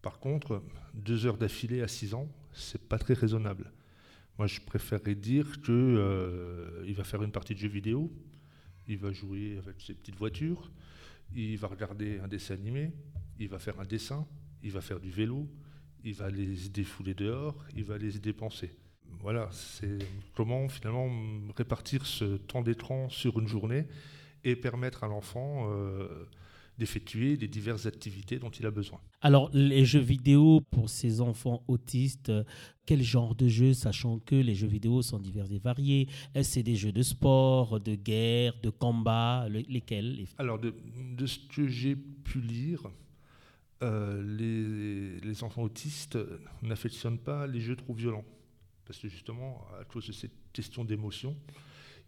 Par 0.00 0.18
contre, 0.18 0.64
deux 0.92 1.26
heures 1.26 1.36
d'affilée 1.36 1.80
à 1.80 1.86
6 1.86 2.14
ans, 2.14 2.26
c'est 2.52 2.82
pas 2.82 2.98
très 2.98 3.14
raisonnable. 3.14 3.70
Moi, 4.38 4.46
je 4.46 4.60
préférerais 4.60 5.14
dire 5.14 5.60
que 5.62 5.72
euh, 5.72 6.92
va 6.94 7.04
faire 7.04 7.22
une 7.22 7.32
partie 7.32 7.54
de 7.54 7.58
jeu 7.58 7.68
vidéo, 7.68 8.10
il 8.88 8.98
va 8.98 9.12
jouer 9.12 9.58
avec 9.58 9.80
ses 9.80 9.94
petites 9.94 10.16
voitures, 10.16 10.70
il 11.34 11.56
va 11.56 11.68
regarder 11.68 12.18
un 12.20 12.28
dessin 12.28 12.54
animé, 12.54 12.92
il 13.38 13.48
va 13.48 13.58
faire 13.58 13.78
un 13.80 13.84
dessin, 13.84 14.26
il 14.62 14.70
va 14.70 14.80
faire 14.80 15.00
du 15.00 15.10
vélo, 15.10 15.48
il 16.04 16.14
va 16.14 16.26
aller 16.26 16.56
se 16.56 16.68
défouler 16.68 17.14
dehors, 17.14 17.64
il 17.74 17.84
va 17.84 17.94
aller 17.94 18.10
se 18.10 18.18
dépenser. 18.18 18.70
Voilà, 19.20 19.48
c'est 19.52 19.98
comment 20.34 20.68
finalement 20.68 21.10
répartir 21.56 22.06
ce 22.06 22.36
temps 22.36 22.62
d'écran 22.62 23.08
sur 23.08 23.38
une 23.38 23.46
journée 23.46 23.86
et 24.44 24.56
permettre 24.56 25.04
à 25.04 25.08
l'enfant 25.08 25.70
euh, 25.70 26.26
d'effectuer 26.78 27.36
les 27.36 27.48
diverses 27.48 27.86
activités 27.86 28.38
dont 28.38 28.50
il 28.50 28.64
a 28.66 28.70
besoin. 28.70 29.00
Alors, 29.20 29.50
les 29.52 29.84
jeux 29.84 30.00
vidéo 30.00 30.60
pour 30.70 30.88
ces 30.88 31.20
enfants 31.20 31.62
autistes, 31.68 32.30
euh, 32.30 32.44
quel 32.86 33.02
genre 33.02 33.34
de 33.34 33.46
jeu, 33.46 33.72
sachant 33.74 34.18
que 34.18 34.34
les 34.34 34.54
jeux 34.54 34.66
vidéo 34.66 35.02
sont 35.02 35.18
divers 35.18 35.50
et 35.52 35.58
variés 35.58 36.08
Est-ce 36.34 36.48
que 36.48 36.54
c'est 36.54 36.62
des 36.62 36.74
jeux 36.76 36.90
de 36.92 37.02
sport, 37.02 37.78
de 37.78 37.94
guerre, 37.94 38.54
de 38.62 38.70
combat 38.70 39.48
le- 39.48 39.60
Lesquels 39.68 40.16
les- 40.16 40.26
Alors, 40.38 40.58
de, 40.58 40.74
de 41.16 41.26
ce 41.26 41.38
que 41.38 41.68
j'ai 41.68 41.94
pu 41.94 42.40
lire, 42.40 42.82
euh, 43.82 44.22
les, 44.38 45.20
les 45.20 45.44
enfants 45.44 45.62
autistes 45.62 46.18
n'affectionnent 46.62 47.18
pas 47.18 47.46
les 47.46 47.60
jeux 47.60 47.76
trop 47.76 47.94
violents. 47.94 48.24
Parce 48.86 48.98
que 48.98 49.08
justement, 49.08 49.64
à 49.80 49.84
cause 49.84 50.06
de 50.06 50.12
cette 50.12 50.32
question 50.52 50.84
d'émotion, 50.84 51.36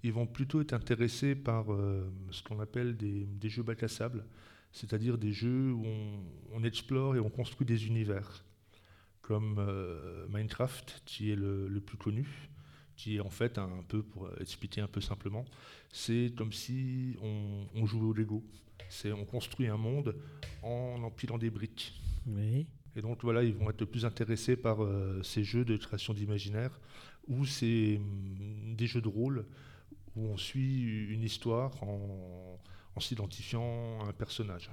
ils 0.02 0.12
vont 0.12 0.26
plutôt 0.26 0.60
être 0.60 0.72
intéressés 0.72 1.34
par 1.34 1.72
euh, 1.72 2.10
ce 2.30 2.42
qu'on 2.42 2.60
appelle 2.60 2.96
des, 2.96 3.26
des 3.26 3.48
jeux 3.48 3.62
bac 3.62 3.82
à 3.82 3.88
sable, 3.88 4.24
c'est-à-dire 4.74 5.16
des 5.16 5.32
jeux 5.32 5.72
où 5.72 5.86
on, 5.86 6.24
on 6.52 6.64
explore 6.64 7.14
et 7.14 7.20
on 7.20 7.30
construit 7.30 7.64
des 7.64 7.86
univers, 7.86 8.44
comme 9.22 9.56
euh, 9.58 10.26
Minecraft, 10.28 11.02
qui 11.06 11.30
est 11.30 11.36
le, 11.36 11.68
le 11.68 11.80
plus 11.80 11.96
connu, 11.96 12.50
qui 12.96 13.16
est 13.16 13.20
en 13.20 13.30
fait 13.30 13.56
un, 13.56 13.84
peu, 13.86 14.02
pour 14.02 14.28
expliquer 14.40 14.80
un 14.80 14.88
peu 14.88 15.00
simplement, 15.00 15.44
c'est 15.92 16.32
comme 16.36 16.52
si 16.52 17.16
on, 17.22 17.66
on 17.76 17.86
jouait 17.86 18.06
au 18.06 18.12
Lego. 18.12 18.44
C'est 18.88 19.12
on 19.12 19.24
construit 19.24 19.68
un 19.68 19.76
monde 19.76 20.16
en 20.62 21.00
empilant 21.02 21.38
des 21.38 21.50
briques. 21.50 21.94
Oui. 22.26 22.66
Et 22.96 23.02
donc 23.02 23.22
voilà, 23.22 23.44
ils 23.44 23.54
vont 23.54 23.70
être 23.70 23.80
le 23.80 23.86
plus 23.86 24.04
intéressés 24.04 24.56
par 24.56 24.82
euh, 24.82 25.22
ces 25.22 25.44
jeux 25.44 25.64
de 25.64 25.76
création 25.76 26.14
d'imaginaire 26.14 26.80
ou 27.28 27.46
c'est 27.46 27.96
hum, 27.96 28.74
des 28.74 28.86
jeux 28.88 29.00
de 29.00 29.08
rôle 29.08 29.46
où 30.16 30.26
on 30.26 30.36
suit 30.36 31.06
une 31.08 31.22
histoire 31.22 31.80
en, 31.82 32.58
en 32.96 33.00
s'identifiant 33.00 34.00
à 34.04 34.08
un 34.08 34.12
personnage. 34.12 34.70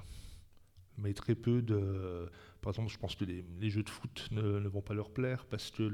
Mais 0.98 1.14
très 1.14 1.34
peu 1.34 1.62
de. 1.62 2.30
Par 2.60 2.72
exemple, 2.72 2.92
je 2.92 2.98
pense 2.98 3.16
que 3.16 3.24
les, 3.24 3.70
jeux 3.70 3.82
de 3.82 3.88
foot 3.88 4.28
ne, 4.30 4.60
ne 4.60 4.68
vont 4.68 4.82
pas 4.82 4.94
leur 4.94 5.10
plaire 5.10 5.46
parce 5.46 5.70
que 5.70 5.88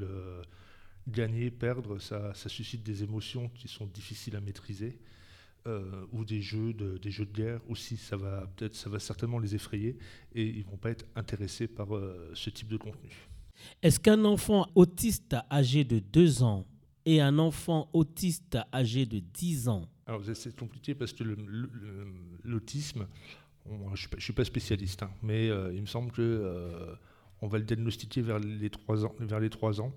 gagner, 1.09 1.51
perdre, 1.51 1.99
ça, 1.99 2.33
suscite 2.35 2.83
des 2.83 3.03
émotions 3.03 3.49
qui 3.51 3.69
sont 3.69 3.87
difficiles 3.87 4.37
à 4.37 4.41
maîtriser. 4.41 4.99
Euh, 5.67 6.07
ou 6.13 6.25
des 6.25 6.41
jeux 6.41 6.73
de, 6.73 6.99
des 6.99 7.11
jeux 7.11 7.27
de 7.27 7.33
guerre 7.33 7.61
aussi, 7.69 7.97
ça 7.97 8.17
va 8.17 8.47
peut-être, 8.57 8.77
ça 8.77 8.89
va 8.89 9.01
certainement 9.01 9.41
les 9.41 9.57
effrayer 9.57 9.99
et 10.33 10.45
ils 10.45 10.65
vont 10.65 10.77
pas 10.77 10.91
être 10.91 11.05
intéressés 11.17 11.67
par 11.67 11.95
euh, 11.95 12.31
ce 12.33 12.49
type 12.49 12.69
de 12.69 12.77
contenu. 12.77 13.11
Est-ce 13.83 13.99
qu'un 13.99 14.25
enfant 14.25 14.69
autiste 14.77 15.37
âgé 15.51 15.83
de 15.83 15.99
2 15.99 16.45
ans 16.45 16.65
et 17.05 17.21
un 17.21 17.39
enfant 17.41 17.91
autiste 17.93 18.57
âgé 18.73 19.05
de 19.05 19.19
10 19.19 19.69
ans 19.69 19.89
Alors 20.09 20.23
c'est- 20.25 20.57
compliqué 20.57 20.95
parce 20.95 21.13
que 21.13 21.23
l'autisme, 22.45 23.07
je 23.95 23.97
suis 24.01 24.09
je 24.17 24.25
suis 24.25 24.33
pas 24.33 24.45
spécialiste, 24.45 25.03
hein, 25.03 25.11
mais 25.23 25.51
euh, 25.51 25.73
il 25.75 25.83
me 25.83 25.87
semble 25.87 26.11
que 26.11 26.23
euh, 26.23 26.95
on 27.43 27.47
va 27.47 27.59
le 27.59 27.65
diagnostiquer 27.65 28.23
vers 28.23 28.39
les 28.39 28.71
3 28.71 29.05
ans, 29.05 29.15
vers 29.21 29.39
les 29.39 29.51
3 29.51 29.83
ans, 29.83 29.93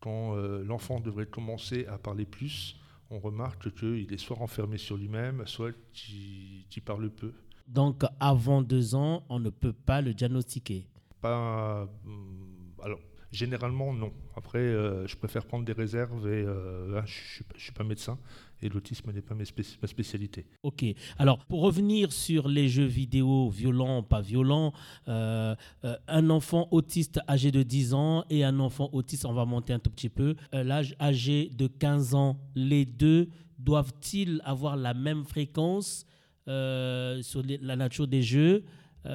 quand 0.00 0.36
euh, 0.36 0.62
l'enfant 0.62 1.00
devrait 1.00 1.26
commencer 1.26 1.86
à 1.86 1.96
parler 1.98 2.26
plus. 2.26 2.76
On 3.12 3.18
remarque 3.18 3.74
qu'il 3.74 4.12
est 4.12 4.18
soit 4.18 4.36
renfermé 4.36 4.76
sur 4.78 4.96
lui-même, 4.96 5.42
soit 5.46 5.72
qu'il 5.94 6.82
parle 6.84 7.10
peu. 7.10 7.32
Donc, 7.66 8.04
avant 8.20 8.62
2 8.62 8.94
ans, 8.94 9.24
on 9.28 9.40
ne 9.40 9.50
peut 9.50 9.72
pas 9.72 10.00
le 10.00 10.14
diagnostiquer? 10.14 10.86
Pas, 11.20 11.88
hum, 12.06 12.72
alors, 12.84 13.00
généralement, 13.32 13.92
non. 13.92 14.12
Après, 14.36 14.62
je 15.08 15.16
préfère 15.16 15.44
prendre 15.44 15.64
des 15.64 15.72
réserves 15.72 16.28
et 16.28 16.44
hein, 16.44 17.02
je 17.04 17.42
ne 17.54 17.58
suis 17.58 17.72
pas 17.72 17.82
médecin 17.82 18.16
et 18.62 18.68
l'autisme 18.68 19.12
n'est 19.12 19.22
pas 19.22 19.34
ma 19.34 19.44
spécialité. 19.44 20.46
Ok. 20.62 20.84
Alors, 21.18 21.44
pour 21.46 21.62
revenir 21.62 22.12
sur 22.12 22.48
les 22.48 22.68
jeux 22.68 22.84
vidéo 22.84 23.50
violents, 23.50 24.02
pas 24.02 24.20
violents, 24.20 24.72
euh, 25.08 25.54
euh, 25.84 25.96
un 26.08 26.30
enfant 26.30 26.68
autiste 26.70 27.20
âgé 27.28 27.50
de 27.50 27.62
10 27.62 27.94
ans 27.94 28.24
et 28.30 28.44
un 28.44 28.60
enfant 28.60 28.90
autiste, 28.92 29.24
on 29.24 29.32
va 29.32 29.44
monter 29.44 29.72
un 29.72 29.78
tout 29.78 29.90
petit 29.90 30.08
peu, 30.08 30.36
euh, 30.54 30.62
l'âge 30.62 30.94
âgé 31.00 31.50
de 31.54 31.66
15 31.66 32.14
ans, 32.14 32.38
les 32.54 32.84
deux 32.84 33.28
doivent-ils 33.58 34.40
avoir 34.44 34.76
la 34.76 34.94
même 34.94 35.24
fréquence 35.24 36.06
sur 36.46 37.42
la 37.44 37.76
nature 37.76 38.08
des 38.08 38.22
jeux 38.22 38.64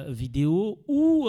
vidéo 0.08 0.78
ou 0.88 1.28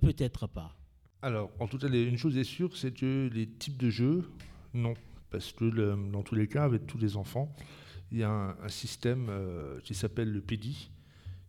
peut-être 0.00 0.48
pas? 0.48 0.74
Alors, 1.22 1.52
en 1.60 1.68
tout 1.68 1.78
cas, 1.78 1.88
une 1.88 2.18
chose 2.18 2.36
est 2.36 2.44
sûre, 2.44 2.76
c'est 2.76 2.92
que 2.92 3.30
les 3.32 3.46
types 3.46 3.76
de 3.76 3.88
jeux, 3.88 4.24
non 4.72 4.94
parce 5.30 5.52
que 5.52 5.64
dans 6.10 6.22
tous 6.22 6.34
les 6.34 6.48
cas, 6.48 6.64
avec 6.64 6.86
tous 6.86 6.98
les 6.98 7.16
enfants, 7.16 7.54
il 8.14 8.18
y 8.18 8.22
a 8.22 8.30
un, 8.30 8.68
système 8.68 9.26
euh, 9.28 9.80
qui 9.80 9.94
s'appelle 9.94 10.32
le 10.32 10.40
PEDI, 10.40 10.90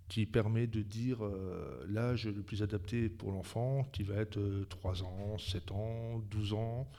qui 0.08 0.26
permet 0.26 0.66
de 0.66 0.82
dire 0.82 1.24
euh, 1.24 1.86
l'âge 1.88 2.28
le 2.28 2.42
plus 2.42 2.64
adapté 2.64 3.08
pour 3.08 3.32
l'enfant, 3.32 3.84
qui 3.94 4.02
va 4.02 4.16
être 4.16 4.40
3 4.70 5.04
euh, 5.04 5.06
ans, 5.06 5.38
7 5.38 5.72
ans, 5.72 6.24
12 6.32 6.54
ans, 6.54 6.90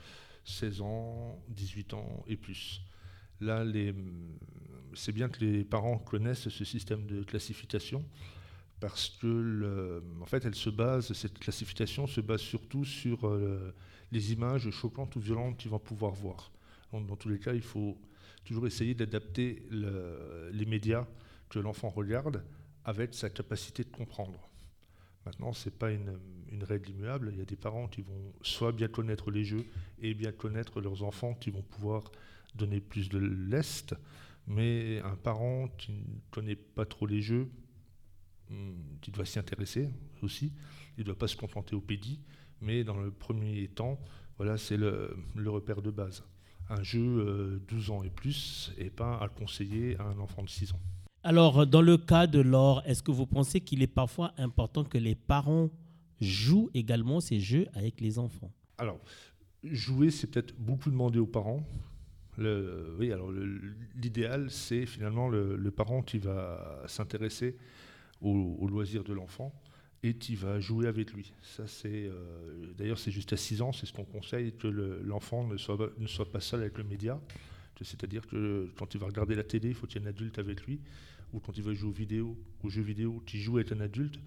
16 0.45 0.81
ans, 0.81 1.43
18 1.49 1.93
ans 1.95 2.23
et 2.27 2.37
plus. 2.37 2.81
Là, 3.41 3.65
c'est 4.93 5.11
bien 5.11 5.29
que 5.29 5.43
les 5.43 5.63
parents 5.63 5.97
connaissent 5.97 6.49
ce 6.49 6.65
système 6.65 7.05
de 7.05 7.23
classification 7.23 8.05
parce 8.79 9.09
que, 9.09 10.01
en 10.21 10.25
fait, 10.25 10.45
elle 10.45 10.55
se 10.55 10.69
base, 10.69 11.11
cette 11.13 11.37
classification 11.37 12.07
se 12.07 12.21
base 12.21 12.41
surtout 12.41 12.85
sur 12.85 13.29
les 14.11 14.33
images 14.33 14.69
choquantes 14.71 15.15
ou 15.17 15.19
violentes 15.19 15.57
qu'ils 15.57 15.69
vont 15.69 15.77
pouvoir 15.77 16.13
voir. 16.13 16.51
Donc, 16.91 17.07
dans 17.07 17.15
tous 17.15 17.29
les 17.29 17.39
cas, 17.39 17.53
il 17.53 17.61
faut 17.61 17.97
toujours 18.45 18.67
essayer 18.67 18.93
d'adapter 18.93 19.63
les 19.71 20.65
médias 20.65 21.05
que 21.49 21.59
l'enfant 21.59 21.89
regarde 21.89 22.43
avec 22.85 23.13
sa 23.13 23.29
capacité 23.29 23.83
de 23.83 23.89
comprendre. 23.89 24.49
Maintenant, 25.25 25.51
ce 25.51 25.67
n'est 25.67 25.75
pas 25.75 25.91
une, 25.91 26.17
règle 26.63 26.91
immuable. 26.91 27.29
Il 27.33 27.37
y 27.37 27.41
a 27.41 27.45
des 27.45 27.57
parents 27.57 27.87
qui 27.87 28.01
vont 28.01 28.33
soit 28.41 28.71
bien 28.71 28.87
connaître 28.87 29.29
les 29.29 29.43
jeux 29.43 29.65
et 30.01 30.13
bien 30.13 30.31
connaître 30.31 30.79
leurs 30.79 31.03
enfants 31.03 31.33
qui 31.33 31.51
vont 31.51 31.61
pouvoir 31.61 32.11
donner 32.55 32.79
plus 32.79 33.09
de 33.09 33.19
lest, 33.19 33.93
mais 34.47 34.99
un 35.01 35.15
parent 35.15 35.67
qui 35.77 35.91
ne 35.91 36.19
connaît 36.31 36.55
pas 36.55 36.85
trop 36.85 37.05
les 37.05 37.21
jeux, 37.21 37.49
hmm, 38.49 38.71
qui 39.01 39.11
doit 39.11 39.25
s'y 39.25 39.37
intéresser 39.37 39.89
aussi, 40.21 40.53
il 40.97 41.01
ne 41.01 41.05
doit 41.05 41.17
pas 41.17 41.27
se 41.27 41.35
contenter 41.35 41.75
au 41.75 41.81
pédi, 41.81 42.21
mais 42.61 42.83
dans 42.85 42.97
le 42.97 43.11
premier 43.11 43.67
temps, 43.67 43.99
voilà, 44.37 44.57
c'est 44.57 44.77
le 44.77 45.13
repère 45.47 45.81
de 45.81 45.91
base 45.91 46.23
un 46.69 46.83
jeu 46.83 47.61
12 47.67 47.89
euh, 47.89 47.93
ans 47.93 48.03
et 48.03 48.09
plus 48.09 48.71
et 48.77 48.89
pas 48.89 49.17
à 49.17 49.29
conseiller 49.29 49.97
à 49.99 50.03
un 50.03 50.19
enfant 50.19 50.43
de 50.43 50.49
6 50.49 50.73
ans. 50.73 50.79
Alors, 51.23 51.65
dans 51.67 51.81
le 51.81 51.97
cas 51.97 52.27
de 52.27 52.39
l'or, 52.39 52.81
est-ce 52.85 53.03
que 53.03 53.11
vous 53.11 53.25
pensez 53.25 53.59
qu'il 53.61 53.81
est 53.81 53.87
parfois 53.87 54.33
important 54.37 54.83
que 54.83 54.97
les 54.97 55.15
parents 55.15 55.69
jouent 56.21 56.69
également 56.73 57.19
ces 57.19 57.39
jeux 57.39 57.67
avec 57.73 57.99
les 58.01 58.17
enfants? 58.19 58.51
Alors, 58.77 58.99
jouer, 59.63 60.11
c'est 60.11 60.27
peut-être 60.27 60.55
beaucoup 60.57 60.89
demandé 60.89 61.19
aux 61.19 61.27
parents. 61.27 61.63
oui, 62.37 63.11
alors 63.11 63.31
l'idéal, 63.95 64.49
c'est 64.49 64.85
finalement 64.85 65.27
le, 65.27 65.71
parent 65.71 66.01
qui 66.01 66.19
va 66.19 66.83
s'intéresser 66.87 67.57
aux 68.21 68.57
au 68.59 68.67
loisirs 68.67 69.03
de 69.03 69.13
l'enfant 69.13 69.53
et 70.03 70.15
tu 70.15 70.35
vas 70.35 70.59
jouer 70.59 70.87
avec 70.87 71.13
lui. 71.13 71.33
Ça, 71.41 71.67
c'est, 71.67 72.07
euh, 72.07 72.73
d'ailleurs, 72.77 72.99
c'est 72.99 73.11
juste 73.11 73.33
à 73.33 73.37
6 73.37 73.61
ans, 73.61 73.71
c'est 73.73 73.85
ce 73.85 73.93
qu'on 73.93 74.05
conseille, 74.05 74.53
que 74.53 74.67
l'enfant 74.67 75.47
ne, 75.47 75.57
soit, 75.57 76.31
pas 76.31 76.39
seul 76.39 76.61
avec 76.61 76.77
le 76.77 76.83
média. 76.83 77.19
C'est-à-dire 77.81 78.25
que 78.25 78.71
quand 78.75 78.95
il 78.95 78.99
va 78.99 79.07
regarder 79.07 79.35
la 79.35 79.43
télé, 79.43 79.69
il 79.69 79.75
faut 79.75 79.85
qu'il 79.85 80.01
y 80.01 80.03
ait 80.03 80.07
un 80.07 80.09
adulte 80.09 80.39
avec 80.39 80.65
lui, 80.65 80.79
ou 81.33 81.39
quand 81.39 81.57
il 81.57 81.63
va 81.63 81.73
jouer 81.73 81.89
aux, 81.89 81.93
vidéos, 81.93 82.37
jeux 82.67 82.81
vidéo, 82.81 83.21
tu 83.25 83.37
joues 83.37 83.57
avec 83.57 83.71
un 83.71 83.81
adulte 83.81 84.19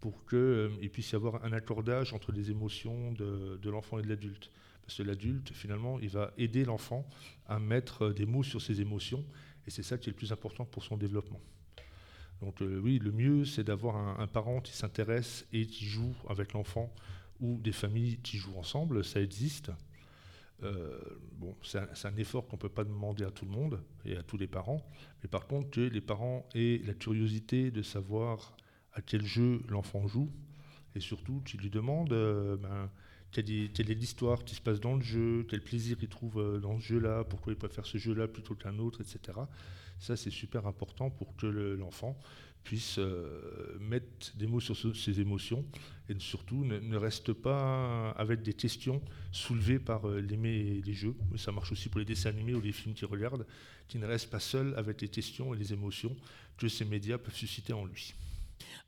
pour 0.00 0.26
qu'il 0.26 0.38
euh, 0.38 0.88
puisse 0.92 1.12
y 1.12 1.14
avoir 1.14 1.44
un 1.44 1.52
accordage 1.52 2.12
entre 2.12 2.32
les 2.32 2.50
émotions 2.50 3.12
de, 3.12 3.58
de 3.60 3.70
l'enfant 3.70 3.98
et 3.98 4.02
de 4.02 4.08
l'adulte. 4.08 4.50
Parce 4.82 4.98
que 4.98 5.02
l'adulte, 5.02 5.52
finalement, 5.52 5.98
il 6.00 6.08
va 6.08 6.32
aider 6.36 6.64
l'enfant 6.64 7.08
à 7.46 7.58
mettre 7.58 8.10
des 8.10 8.26
mots 8.26 8.42
sur 8.42 8.60
ses 8.60 8.80
émotions, 8.80 9.24
et 9.66 9.70
c'est 9.70 9.82
ça 9.82 9.98
qui 9.98 10.08
est 10.08 10.12
le 10.12 10.16
plus 10.16 10.32
important 10.32 10.64
pour 10.64 10.84
son 10.84 10.96
développement. 10.96 11.40
Donc 12.42 12.62
euh, 12.62 12.80
oui, 12.82 12.98
le 12.98 13.12
mieux, 13.12 13.44
c'est 13.44 13.64
d'avoir 13.64 13.96
un, 13.96 14.26
parent 14.26 14.60
qui 14.60 14.72
s'intéresse 14.72 15.46
et 15.52 15.66
qui 15.66 15.84
joue 15.84 16.14
avec 16.28 16.52
l'enfant 16.52 16.92
ou 17.40 17.58
des 17.58 17.72
familles 17.72 18.18
qui 18.18 18.36
jouent 18.38 18.56
ensemble, 18.56 19.04
ça 19.04 19.20
existe. 19.20 19.70
Euh, 20.62 20.98
c'est 21.62 22.06
un, 22.06 22.16
effort 22.16 22.46
qu'on 22.46 22.56
ne 22.56 22.60
peut 22.60 22.68
pas 22.68 22.84
demander 22.84 23.24
à 23.24 23.30
tout 23.30 23.46
le 23.46 23.50
monde 23.50 23.82
et 24.04 24.16
à 24.16 24.22
tous 24.22 24.36
les 24.36 24.46
parents, 24.46 24.86
mais 25.22 25.28
par 25.28 25.46
contre 25.46 25.70
que 25.70 25.80
les 25.80 26.02
parents 26.02 26.46
aient 26.54 26.82
la 26.84 26.92
curiosité 26.92 27.70
de 27.70 27.80
savoir 27.80 28.56
à 28.92 29.00
quel 29.00 29.24
jeu 29.24 29.62
l'enfant 29.68 30.06
joue, 30.06 30.30
et 30.94 31.00
surtout 31.00 31.40
qu'ils 31.46 31.60
lui 31.60 31.70
demandent 31.70 32.12
euh, 32.12 32.56
ben, 32.56 32.90
quelle, 33.32 33.50
est, 33.50 33.94
l'histoire 33.94 34.44
qui 34.44 34.54
se 34.54 34.60
passe 34.60 34.80
dans 34.80 34.96
le 34.96 35.02
jeu, 35.02 35.46
quel 35.48 35.62
plaisir 35.62 35.96
il 36.00 36.08
trouve 36.08 36.60
dans 36.60 36.78
ce 36.78 36.84
jeu-là, 36.84 37.24
pourquoi 37.24 37.52
il 37.52 37.56
préfère 37.56 37.86
ce 37.86 37.98
jeu-là 37.98 38.28
plutôt 38.28 38.54
qu'un 38.54 38.78
autre, 38.78 39.00
etc. 39.00 39.38
Ça, 39.98 40.16
c'est 40.16 40.30
super 40.30 40.66
important 40.66 41.10
pour 41.10 41.36
que 41.36 41.46
l'enfant 41.46 42.18
puisse 42.64 42.96
euh, 42.98 43.78
mettre 43.80 44.36
des 44.36 44.46
mots 44.46 44.60
sur 44.60 44.76
ses 44.96 45.20
émotions 45.20 45.64
et 46.08 46.14
surtout 46.18 46.64
ne, 46.64 46.96
reste 46.96 47.32
pas 47.32 48.10
avec 48.12 48.42
des 48.42 48.52
questions 48.52 49.00
soulevées 49.32 49.78
par 49.78 50.08
euh, 50.08 50.20
les, 50.20 50.80
les 50.80 50.92
jeux. 50.92 51.14
Ça 51.36 51.52
marche 51.52 51.72
aussi 51.72 51.88
pour 51.88 52.00
les 52.00 52.04
dessins 52.04 52.30
animés 52.30 52.54
ou 52.54 52.60
les 52.60 52.72
films 52.72 52.94
qu'il 52.94 53.06
regarde, 53.06 53.46
qui 53.88 53.98
ne 53.98 54.06
reste 54.06 54.30
pas 54.30 54.40
seul 54.40 54.74
avec 54.76 55.00
les 55.00 55.08
questions 55.08 55.54
et 55.54 55.56
les 55.56 55.72
émotions 55.72 56.16
que 56.58 56.68
ces 56.68 56.84
médias 56.84 57.18
peuvent 57.18 57.34
susciter 57.34 57.72
en 57.72 57.84
lui. 57.84 58.14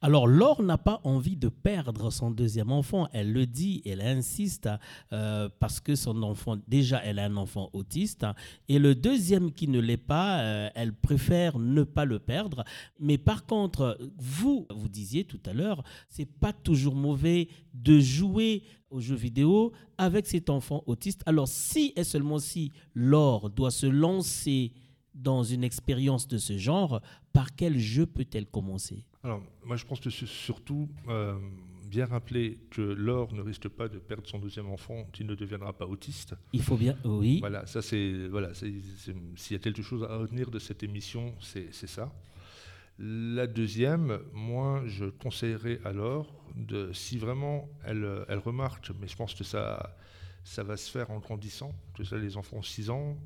Alors, 0.00 0.26
Laure 0.26 0.62
n'a 0.62 0.78
pas 0.78 1.00
envie 1.04 1.36
de 1.36 1.48
perdre 1.48 2.10
son 2.10 2.30
deuxième 2.30 2.72
enfant. 2.72 3.08
Elle 3.12 3.32
le 3.32 3.46
dit, 3.46 3.82
elle 3.84 4.00
insiste 4.00 4.68
euh, 5.12 5.48
parce 5.60 5.78
que 5.78 5.94
son 5.94 6.22
enfant, 6.22 6.56
déjà, 6.66 7.00
elle 7.04 7.18
a 7.18 7.24
un 7.24 7.36
enfant 7.36 7.70
autiste. 7.72 8.26
et 8.68 8.78
le 8.78 8.94
deuxième 8.94 9.52
qui 9.52 9.68
ne 9.68 9.78
l'est 9.78 9.96
pas, 9.96 10.40
euh, 10.40 10.70
elle 10.74 10.92
préfère 10.92 11.58
ne 11.58 11.84
pas 11.84 12.04
le 12.04 12.18
perdre. 12.18 12.64
Mais 12.98 13.16
par 13.18 13.46
contre, 13.46 13.98
vous, 14.18 14.66
vous 14.70 14.88
disiez 14.88 15.24
tout 15.24 15.40
à 15.46 15.52
l'heure, 15.52 15.84
c'est 16.08 16.26
pas 16.26 16.52
toujours 16.52 16.96
mauvais 16.96 17.48
de 17.74 18.00
jouer 18.00 18.64
aux 18.90 19.00
jeux 19.00 19.16
vidéo 19.16 19.72
avec 19.98 20.26
cet 20.26 20.50
enfant 20.50 20.82
autiste. 20.86 21.22
Alors, 21.26 21.48
si 21.48 21.92
et 21.96 22.04
seulement 22.04 22.38
si 22.38 22.72
Laure 22.94 23.50
doit 23.50 23.70
se 23.70 23.86
lancer 23.86 24.72
dans 25.14 25.42
une 25.42 25.64
expérience 25.64 26.26
de 26.28 26.38
ce 26.38 26.58
genre, 26.58 27.00
par 27.32 27.54
quel 27.54 27.78
jeu 27.78 28.06
peut-elle 28.06 28.46
commencer? 28.46 29.04
Alors, 29.24 29.42
moi, 29.64 29.76
je 29.76 29.84
pense 29.84 30.00
que 30.00 30.10
c'est 30.10 30.26
surtout 30.26 30.88
euh, 31.08 31.38
bien 31.84 32.06
rappeler 32.06 32.58
que 32.70 32.80
Laure 32.82 33.32
ne 33.32 33.40
risque 33.40 33.68
pas 33.68 33.88
de 33.88 33.98
perdre 33.98 34.26
son 34.26 34.38
deuxième 34.38 34.68
enfant 34.68 35.04
qui 35.12 35.24
ne 35.24 35.34
deviendra 35.34 35.72
pas 35.72 35.86
autiste. 35.86 36.34
Il 36.52 36.62
faut 36.62 36.76
bien, 36.76 36.96
oui. 37.04 37.38
Voilà, 37.38 37.64
ça 37.66 37.82
c'est, 37.82 38.26
voilà, 38.28 38.52
s'il 38.54 38.82
y 39.50 39.54
a 39.54 39.58
quelque 39.58 39.82
chose 39.82 40.02
à 40.02 40.16
retenir 40.16 40.50
de 40.50 40.58
cette 40.58 40.82
émission, 40.82 41.34
c'est 41.40 41.72
ça. 41.72 42.12
La 42.98 43.46
deuxième, 43.46 44.20
moi, 44.32 44.82
je 44.86 45.04
conseillerais 45.06 45.80
alors, 45.84 46.34
de, 46.56 46.92
si 46.92 47.16
vraiment 47.16 47.68
elle, 47.84 48.24
elle 48.28 48.38
remarque, 48.38 48.90
mais 49.00 49.06
je 49.06 49.16
pense 49.16 49.34
que 49.34 49.44
ça, 49.44 49.96
ça 50.44 50.62
va 50.64 50.76
se 50.76 50.90
faire 50.90 51.10
en 51.10 51.18
grandissant, 51.18 51.72
que 51.94 52.04
ça, 52.04 52.16
les 52.16 52.36
enfants 52.36 52.62
6 52.62 52.90
ans, 52.90 53.16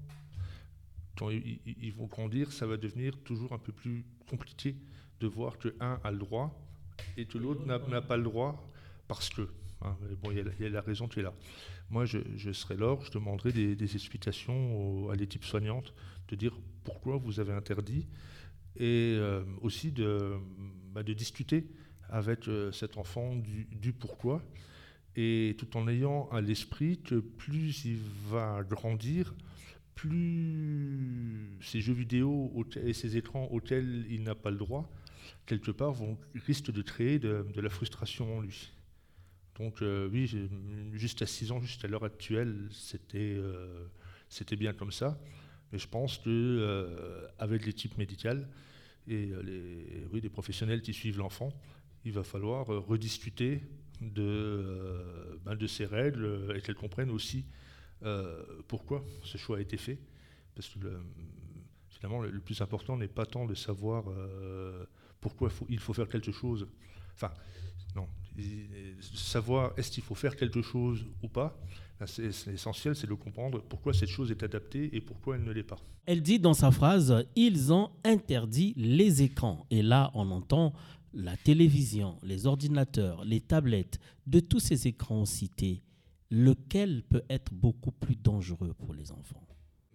quand 1.16 1.30
ils, 1.30 1.92
vont 1.96 2.06
grandir, 2.06 2.52
ça 2.52 2.66
va 2.66 2.76
devenir 2.76 3.16
toujours 3.18 3.52
un 3.52 3.58
peu 3.58 3.72
plus 3.72 4.04
compliqué 4.28 4.76
de 5.20 5.26
voir 5.26 5.58
que 5.58 5.74
un 5.80 6.00
a 6.04 6.10
le 6.10 6.18
droit 6.18 6.58
et 7.16 7.26
que 7.26 7.38
l'autre 7.38 7.66
n'a 7.66 8.00
pas 8.00 8.16
le 8.16 8.22
droit 8.22 8.66
parce 9.08 9.28
que. 9.30 9.48
Hein, 9.82 9.96
bon, 10.22 10.30
il 10.30 10.38
y, 10.38 10.66
a 10.66 10.68
la 10.70 10.80
raison 10.80 11.06
qui 11.06 11.20
est 11.20 11.22
là. 11.22 11.34
Moi, 11.90 12.04
je, 12.06 12.52
serais 12.52 12.76
là, 12.76 12.96
je 13.04 13.10
demanderais 13.10 13.52
des, 13.52 13.94
explications 13.94 15.10
à 15.10 15.14
l'équipe 15.14 15.44
soignante, 15.44 15.92
de 16.28 16.36
dire 16.36 16.58
pourquoi 16.82 17.16
vous 17.16 17.40
avez 17.40 17.52
interdit, 17.52 18.06
et 18.76 19.14
euh, 19.18 19.44
aussi 19.60 19.92
de, 19.92 20.32
bah, 20.92 21.02
de, 21.02 21.12
discuter 21.12 21.66
avec 22.08 22.48
euh, 22.48 22.72
cet 22.72 22.96
enfant 22.96 23.36
du, 23.36 23.66
du, 23.66 23.92
pourquoi, 23.92 24.42
et 25.14 25.54
tout 25.58 25.76
en 25.76 25.88
ayant 25.88 26.28
à 26.30 26.40
l'esprit 26.40 26.98
que 26.98 27.16
plus 27.16 27.84
il 27.84 27.98
va 28.28 28.62
grandir, 28.68 29.34
plus 29.94 31.58
ces 31.62 31.80
jeux 31.80 31.94
vidéo 31.94 32.52
et 32.76 32.92
ces 32.92 33.16
écrans 33.16 33.46
auxquels 33.46 34.06
il 34.10 34.22
n'a 34.22 34.34
pas 34.34 34.50
le 34.50 34.58
droit, 34.58 34.90
quelque 35.46 35.70
part, 35.70 35.92
vont, 35.92 36.18
risquent 36.34 36.70
de 36.70 36.82
créer 36.82 37.18
de, 37.18 37.44
la 37.56 37.70
frustration 37.70 38.38
en 38.38 38.40
lui. 38.40 38.72
Donc 39.58 39.82
euh, 39.82 40.08
oui, 40.10 40.30
juste 40.92 41.22
à 41.22 41.26
6 41.26 41.52
ans, 41.52 41.60
juste 41.60 41.84
à 41.84 41.88
l'heure 41.88 42.04
actuelle, 42.04 42.68
c'était 42.70 43.34
euh, 43.36 43.86
bien 44.58 44.72
comme 44.72 44.92
ça. 44.92 45.18
Mais 45.72 45.78
je 45.78 45.88
pense 45.88 46.18
que 46.18 46.28
euh, 46.28 47.56
l'équipe 47.64 47.96
médicale 47.98 48.48
et 49.08 49.26
les, 49.42 50.06
oui, 50.12 50.20
les 50.20 50.28
professionnels 50.28 50.82
qui 50.82 50.92
suivent 50.92 51.18
l'enfant, 51.18 51.52
il 52.04 52.12
va 52.12 52.22
falloir 52.22 52.66
rediscuter 52.66 53.62
de, 54.00 55.38
ben, 55.44 55.54
de 55.54 55.66
ces 55.66 55.86
règles 55.86 56.54
et 56.54 56.60
qu'elles 56.60 56.76
comprennent 56.76 57.10
aussi 57.10 57.44
pourquoi 58.68 59.04
ce 59.24 59.38
choix 59.38 59.58
a 59.58 59.60
été 59.60 59.76
fait. 59.76 59.98
Parce 60.54 60.68
que 60.68 60.78
Finalement, 61.96 62.20
le, 62.20 62.40
plus 62.40 62.60
important 62.60 62.98
n'est 62.98 63.08
pas 63.08 63.24
tant 63.24 63.46
de 63.46 63.54
savoir 63.54 64.04
pourquoi 65.20 65.50
il 65.68 65.78
faut 65.78 65.92
faire 65.92 66.08
quelque 66.08 66.32
chose. 66.32 66.66
Enfin, 67.14 67.32
non, 67.94 68.06
savoir 69.00 69.72
est-ce 69.76 69.90
qu'il 69.90 70.02
faut 70.02 70.14
faire 70.14 70.36
quelque 70.36 70.62
chose 70.62 71.06
ou 71.22 71.28
pas? 71.28 71.58
L'essentiel, 72.18 72.94
c'est 72.94 73.06
de 73.06 73.14
comprendre 73.14 73.62
pourquoi 73.62 73.94
cette 73.94 74.10
chose 74.10 74.30
est 74.30 74.42
adaptée 74.42 74.94
et 74.94 75.00
pourquoi 75.00 75.36
elle 75.36 75.44
ne 75.44 75.52
l'est 75.52 75.62
pas. 75.62 75.78
Elle 76.04 76.22
dit 76.22 76.38
dans 76.38 76.52
sa 76.52 76.70
phrase, 76.70 77.24
ils 77.34 77.72
ont 77.72 77.90
interdit 78.04 78.74
les 78.76 79.22
écrans. 79.22 79.66
Et 79.70 79.82
là, 79.82 80.10
on 80.12 80.30
entend 80.30 80.74
la 81.14 81.38
télévision, 81.38 82.18
les 82.22 82.46
ordinateurs, 82.46 83.24
les 83.24 83.40
tablettes, 83.40 83.98
de 84.26 84.40
tous 84.40 84.60
ces 84.60 84.86
écrans 84.86 85.24
cités, 85.24 85.82
lequel 86.30 87.02
peut 87.04 87.22
être 87.30 87.54
beaucoup 87.54 87.92
plus 87.92 88.16
dangereux 88.16 88.74
pour 88.74 88.92
les 88.92 89.10
enfants? 89.10 89.45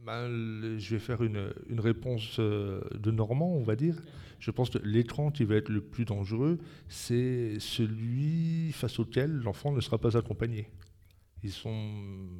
Ben, 0.06 0.78
je 0.80 0.96
vais 0.96 1.00
faire 1.00 1.22
une, 1.22 1.54
réponse 1.80 2.38
euh, 2.40 2.82
de 2.98 3.12
Normand, 3.12 3.54
on 3.56 3.64
va 3.64 3.76
dire. 3.76 3.96
Je 4.40 4.50
pense 4.50 4.72
que 4.72 4.80
l'écran 4.80 5.30
qui 5.30 5.44
va 5.44 5.56
être 5.56 5.70
le 5.70 5.82
plus 5.82 6.06
dangereux, 6.06 6.58
c'est 6.88 7.60
celui 7.60 8.72
face 8.72 8.98
auquel 9.00 9.32
l'enfant 9.32 9.72
ne 9.72 9.80
sera 9.80 10.00
pas 10.00 10.18
accompagné. 10.18 10.68
Ils, 11.44 11.54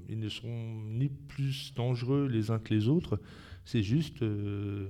ne 0.10 0.30
sont 0.30 0.84
ni 0.90 1.10
plus 1.10 1.74
dangereux 1.76 2.28
les 2.28 2.52
uns 2.52 2.60
que 2.60 2.74
les 2.74 2.88
autres, 2.88 3.20
c'est 3.66 3.84
juste 3.84 4.22
euh, 4.22 4.90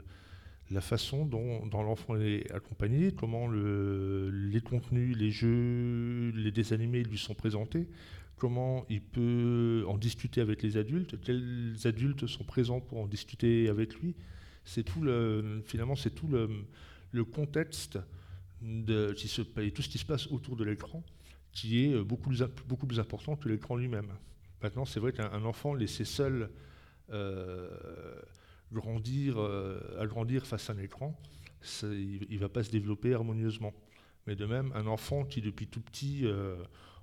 la 0.70 0.82
façon 0.82 1.26
dont, 1.26 1.66
l'enfant 1.72 2.16
est 2.18 2.50
accompagné, 2.52 3.12
comment 3.12 3.48
le, 3.48 4.30
les 4.30 4.62
contenus, 4.62 5.16
les 5.18 5.32
jeux, 5.32 6.32
les 6.36 6.52
dessins 6.52 6.76
animés 6.76 7.04
lui 7.04 7.18
sont 7.18 7.36
présentés, 7.36 7.88
comment 8.42 8.88
il 8.90 9.02
peut 9.04 9.86
en 9.88 10.00
discuter 10.00 10.42
avec 10.42 10.64
les 10.64 10.76
adultes, 10.76 11.22
quels 11.22 11.76
adultes 11.86 12.26
sont 12.26 12.44
présents 12.44 12.80
pour 12.82 12.98
en 12.98 13.06
discuter 13.06 13.70
avec 13.70 13.94
lui. 14.00 14.16
C'est 14.66 14.82
tout 14.82 15.04
le, 15.04 15.62
finalement, 15.64 15.96
c'est 15.96 16.10
tout 16.10 16.28
le, 16.28 17.24
contexte 17.24 18.00
de, 18.64 19.14
et 19.62 19.72
tout 19.72 19.84
ce 19.84 19.90
qui 19.90 20.00
se 20.00 20.06
passe 20.06 20.26
autour 20.26 20.56
de 20.56 20.64
l'écran 20.64 21.04
qui 21.52 21.86
est 21.86 22.04
beaucoup 22.04 22.30
plus, 22.30 22.44
beaucoup 22.68 22.88
plus 22.88 23.00
important 23.00 23.36
que 23.36 23.48
l'écran 23.48 23.76
lui-même. 23.76 24.12
Maintenant, 24.64 24.86
c'est 24.86 25.00
vrai 25.00 25.14
qu'un 25.14 25.46
enfant 25.46 25.76
laissé 25.76 26.04
seul 26.04 26.50
euh, 27.12 27.70
grandir, 28.72 29.38
euh, 29.38 30.00
agrandir 30.00 30.48
face 30.48 30.68
à 30.72 30.74
un 30.74 30.80
écran, 30.80 31.16
il 31.84 32.26
ne 32.28 32.40
va 32.40 32.50
pas 32.50 32.64
se 32.64 32.72
développer 32.72 33.14
harmonieusement. 33.14 33.76
Mais 34.26 34.36
de 34.36 34.48
même, 34.48 34.72
un 34.74 34.88
enfant 34.88 35.26
qui, 35.26 35.42
depuis 35.42 35.68
tout 35.68 35.82
petit, 35.82 36.22
euh, 36.24 36.56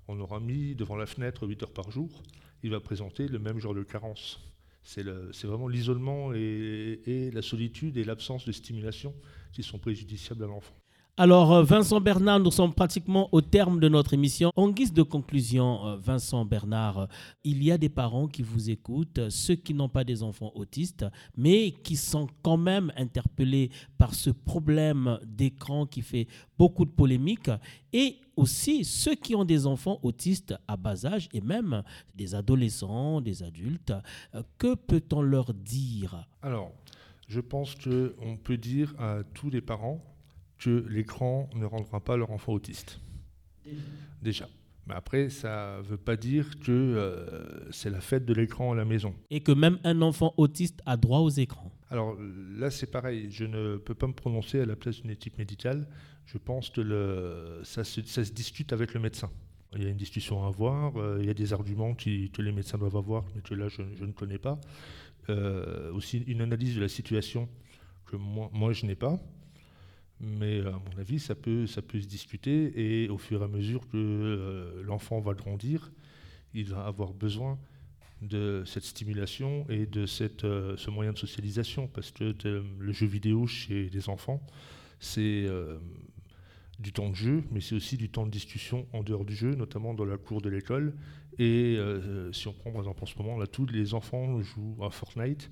on 0.08 0.18
aura 0.20 0.40
mis 0.40 0.74
devant 0.74 0.96
la 0.96 1.06
fenêtre 1.06 1.46
8 1.46 1.62
heures 1.62 1.72
par 1.72 1.90
jour, 1.90 2.22
il 2.62 2.70
va 2.70 2.80
présenter 2.80 3.28
le 3.28 3.38
même 3.38 3.60
genre 3.60 3.74
de 3.74 3.82
carence. 3.82 4.40
C'est 4.82 5.02
vraiment 5.44 5.68
l'isolement 5.68 6.32
et, 6.32 7.30
la 7.32 7.42
solitude 7.42 7.98
et 7.98 8.04
l'absence 8.04 8.46
de 8.46 8.52
stimulation 8.52 9.14
qui 9.52 9.62
sont 9.62 9.78
préjudiciables 9.78 10.42
à 10.44 10.46
l'enfant. 10.46 10.74
Alors, 11.20 11.52
euh, 11.52 11.64
Vincent 11.64 12.00
Bernard, 12.00 12.38
nous 12.38 12.52
sommes 12.52 12.72
pratiquement 12.72 13.28
au 13.32 13.40
terme 13.40 13.80
de 13.80 13.88
notre 13.88 14.14
émission. 14.14 14.52
En 14.54 14.68
guise 14.68 14.92
de 14.92 15.02
conclusion, 15.02 15.84
euh, 15.84 15.96
Vincent 15.96 16.44
Bernard, 16.44 16.98
euh, 16.98 17.06
il 17.42 17.60
y 17.64 17.72
a 17.72 17.76
des 17.76 17.88
parents 17.88 18.28
qui 18.28 18.42
vous 18.42 18.70
écoutent, 18.70 19.28
ceux 19.28 19.56
qui 19.56 19.74
n'ont 19.74 19.88
pas 19.88 20.04
des 20.04 20.22
enfants 20.22 20.52
autistes, 20.54 21.04
mais 21.36 21.72
qui 21.72 21.96
sont 21.96 22.28
quand 22.42 22.56
même 22.56 22.92
interpellés 22.96 23.70
par 23.98 24.14
ce 24.14 24.30
problème 24.30 25.18
d'écran 25.26 25.86
qui 25.86 26.02
fait 26.02 26.28
beaucoup 26.56 26.84
de 26.84 26.92
polémiques, 26.92 27.50
et 27.92 28.18
aussi 28.36 28.84
ceux 28.84 29.16
qui 29.16 29.34
ont 29.34 29.44
des 29.44 29.66
enfants 29.66 29.98
autistes 30.04 30.54
à 30.68 30.76
bas 30.76 31.04
âge, 31.04 31.28
et 31.32 31.40
même 31.40 31.82
des 32.14 32.36
adolescents, 32.36 33.20
des 33.20 33.42
adultes. 33.42 33.92
Que 34.56 34.76
peut-on 34.76 35.22
leur 35.22 35.52
dire? 35.52 36.28
Alors, 36.42 36.70
je 37.26 37.40
pense 37.40 37.74
qu'on 37.74 38.36
peut 38.36 38.56
dire 38.56 38.94
à 39.00 39.24
tous 39.34 39.50
les 39.50 39.60
parents, 39.60 40.00
que 40.58 40.84
l'écran 40.88 41.48
ne 41.54 41.64
rendra 41.64 42.00
pas 42.00 42.16
leur 42.16 42.30
enfant 42.30 42.52
autiste. 42.52 43.00
Déjà. 44.22 44.48
Mais 44.88 44.94
après, 44.94 45.28
ça 45.28 45.78
ne 45.78 45.82
veut 45.82 45.98
pas 45.98 46.16
dire 46.16 46.58
que 46.60 46.72
euh, 46.72 47.70
c'est 47.70 47.90
la 47.90 48.00
fête 48.00 48.24
de 48.24 48.32
l'écran 48.32 48.72
à 48.72 48.74
la 48.74 48.86
maison. 48.86 49.14
Et 49.30 49.40
que 49.40 49.52
même 49.52 49.78
un 49.84 50.00
enfant 50.00 50.32
autiste 50.38 50.80
a 50.86 50.96
droit 50.96 51.18
aux 51.18 51.28
écrans. 51.28 51.70
Alors 51.90 52.16
là, 52.56 52.70
c'est 52.70 52.90
pareil. 52.90 53.28
Je 53.30 53.44
ne 53.44 53.76
peux 53.76 53.94
pas 53.94 54.06
me 54.06 54.14
prononcer 54.14 54.60
à 54.60 54.66
la 54.66 54.76
place 54.76 55.02
d'une 55.02 55.10
équipe 55.10 55.36
médicale. 55.38 55.86
Je 56.24 56.38
pense 56.38 56.70
que 56.70 56.80
le, 56.80 57.60
ça, 57.64 57.84
se, 57.84 58.02
ça, 58.02 58.24
se, 58.24 58.32
discute 58.32 58.72
avec 58.72 58.94
le 58.94 59.00
médecin. 59.00 59.30
Il 59.76 59.82
y 59.82 59.86
a 59.86 59.90
une 59.90 59.96
discussion 59.96 60.44
à 60.44 60.48
avoir. 60.48 60.96
Euh, 60.96 61.18
il 61.20 61.26
y 61.26 61.30
a 61.30 61.34
des 61.34 61.52
arguments 61.52 61.94
qui, 61.94 62.30
que 62.30 62.40
les 62.40 62.52
médecins 62.52 62.78
doivent 62.78 62.96
avoir, 62.96 63.24
mais 63.34 63.42
que 63.42 63.54
là, 63.54 63.68
je, 63.68 63.82
ne 63.82 64.12
connais 64.12 64.38
pas. 64.38 64.58
Euh, 65.28 65.92
aussi 65.92 66.18
une 66.26 66.40
analyse 66.40 66.74
de 66.74 66.80
la 66.80 66.88
situation 66.88 67.48
que 68.06 68.16
moi, 68.16 68.50
moi 68.54 68.72
je 68.72 68.86
n'ai 68.86 68.94
pas. 68.94 69.18
Mais 70.20 70.60
à 70.60 70.72
mon 70.72 70.98
avis, 70.98 71.20
ça 71.20 71.34
peut, 71.34 71.66
ça 71.66 71.80
peut 71.80 72.00
se 72.00 72.06
discuter 72.06 72.72
et 73.04 73.08
au 73.08 73.18
fur 73.18 73.42
et 73.42 73.44
à 73.44 73.48
mesure 73.48 73.88
que 73.88 73.96
euh, 73.96 74.82
l'enfant 74.82 75.20
va 75.20 75.34
grandir, 75.34 75.92
il 76.54 76.66
va 76.66 76.86
avoir 76.86 77.12
besoin 77.12 77.58
de 78.20 78.64
cette 78.66 78.82
stimulation 78.82 79.64
et 79.68 79.86
de 79.86 80.06
cette, 80.06 80.42
euh, 80.42 80.76
ce 80.76 80.90
moyen 80.90 81.12
de 81.12 81.18
socialisation 81.18 81.86
parce 81.86 82.10
que 82.10 82.34
le 82.44 82.92
jeu 82.92 83.06
vidéo 83.06 83.46
chez 83.46 83.88
les 83.90 84.08
enfants, 84.08 84.42
c'est 84.98 85.44
euh, 85.46 85.78
du 86.80 86.92
temps 86.92 87.10
de 87.10 87.14
jeu, 87.14 87.44
mais 87.52 87.60
c'est 87.60 87.76
aussi 87.76 87.96
du 87.96 88.10
temps 88.10 88.26
de 88.26 88.32
discussion 88.32 88.88
en 88.92 89.04
dehors 89.04 89.24
du 89.24 89.36
jeu, 89.36 89.54
notamment 89.54 89.94
dans 89.94 90.04
la 90.04 90.16
cour 90.16 90.42
de 90.42 90.48
l'école. 90.48 90.94
Et 91.38 91.78
si 92.32 92.48
on 92.48 92.52
prend 92.52 92.72
par 92.72 92.80
exemple 92.80 93.04
en 93.04 93.06
ce 93.06 93.16
moment, 93.16 93.38
là, 93.38 93.46
tous 93.46 93.66
les 93.66 93.94
enfants 93.94 94.42
jouent 94.42 94.76
à 94.82 94.90
Fortnite 94.90 95.48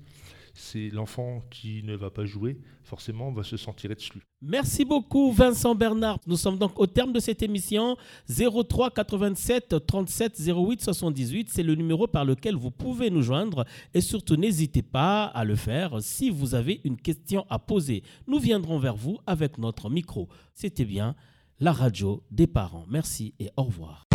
c'est 0.57 0.89
l'enfant 0.89 1.43
qui 1.49 1.83
ne 1.83 1.95
va 1.95 2.09
pas 2.09 2.25
jouer, 2.25 2.57
forcément, 2.83 3.31
va 3.31 3.43
se 3.43 3.57
sentir 3.57 3.91
exclu. 3.91 4.21
Merci 4.41 4.85
beaucoup, 4.85 5.31
Vincent 5.31 5.75
Bernard. 5.75 6.19
Nous 6.25 6.35
sommes 6.35 6.57
donc 6.57 6.79
au 6.79 6.87
terme 6.87 7.13
de 7.13 7.19
cette 7.19 7.43
émission. 7.43 7.95
03 8.27 8.91
87 8.91 9.85
37 9.85 10.41
08 10.47 10.81
78, 10.81 11.49
c'est 11.49 11.63
le 11.63 11.75
numéro 11.75 12.07
par 12.07 12.25
lequel 12.25 12.55
vous 12.55 12.71
pouvez 12.71 13.09
nous 13.09 13.21
joindre. 13.21 13.65
Et 13.93 14.01
surtout, 14.01 14.35
n'hésitez 14.35 14.81
pas 14.81 15.25
à 15.25 15.43
le 15.43 15.55
faire 15.55 16.01
si 16.01 16.29
vous 16.29 16.55
avez 16.55 16.81
une 16.83 16.97
question 16.97 17.45
à 17.49 17.59
poser. 17.59 18.03
Nous 18.27 18.39
viendrons 18.39 18.79
vers 18.79 18.95
vous 18.95 19.19
avec 19.27 19.59
notre 19.59 19.89
micro. 19.89 20.27
C'était 20.53 20.85
bien 20.85 21.15
la 21.59 21.71
radio 21.71 22.23
des 22.31 22.47
parents. 22.47 22.85
Merci 22.89 23.33
et 23.39 23.51
au 23.57 23.63
revoir. 23.63 24.06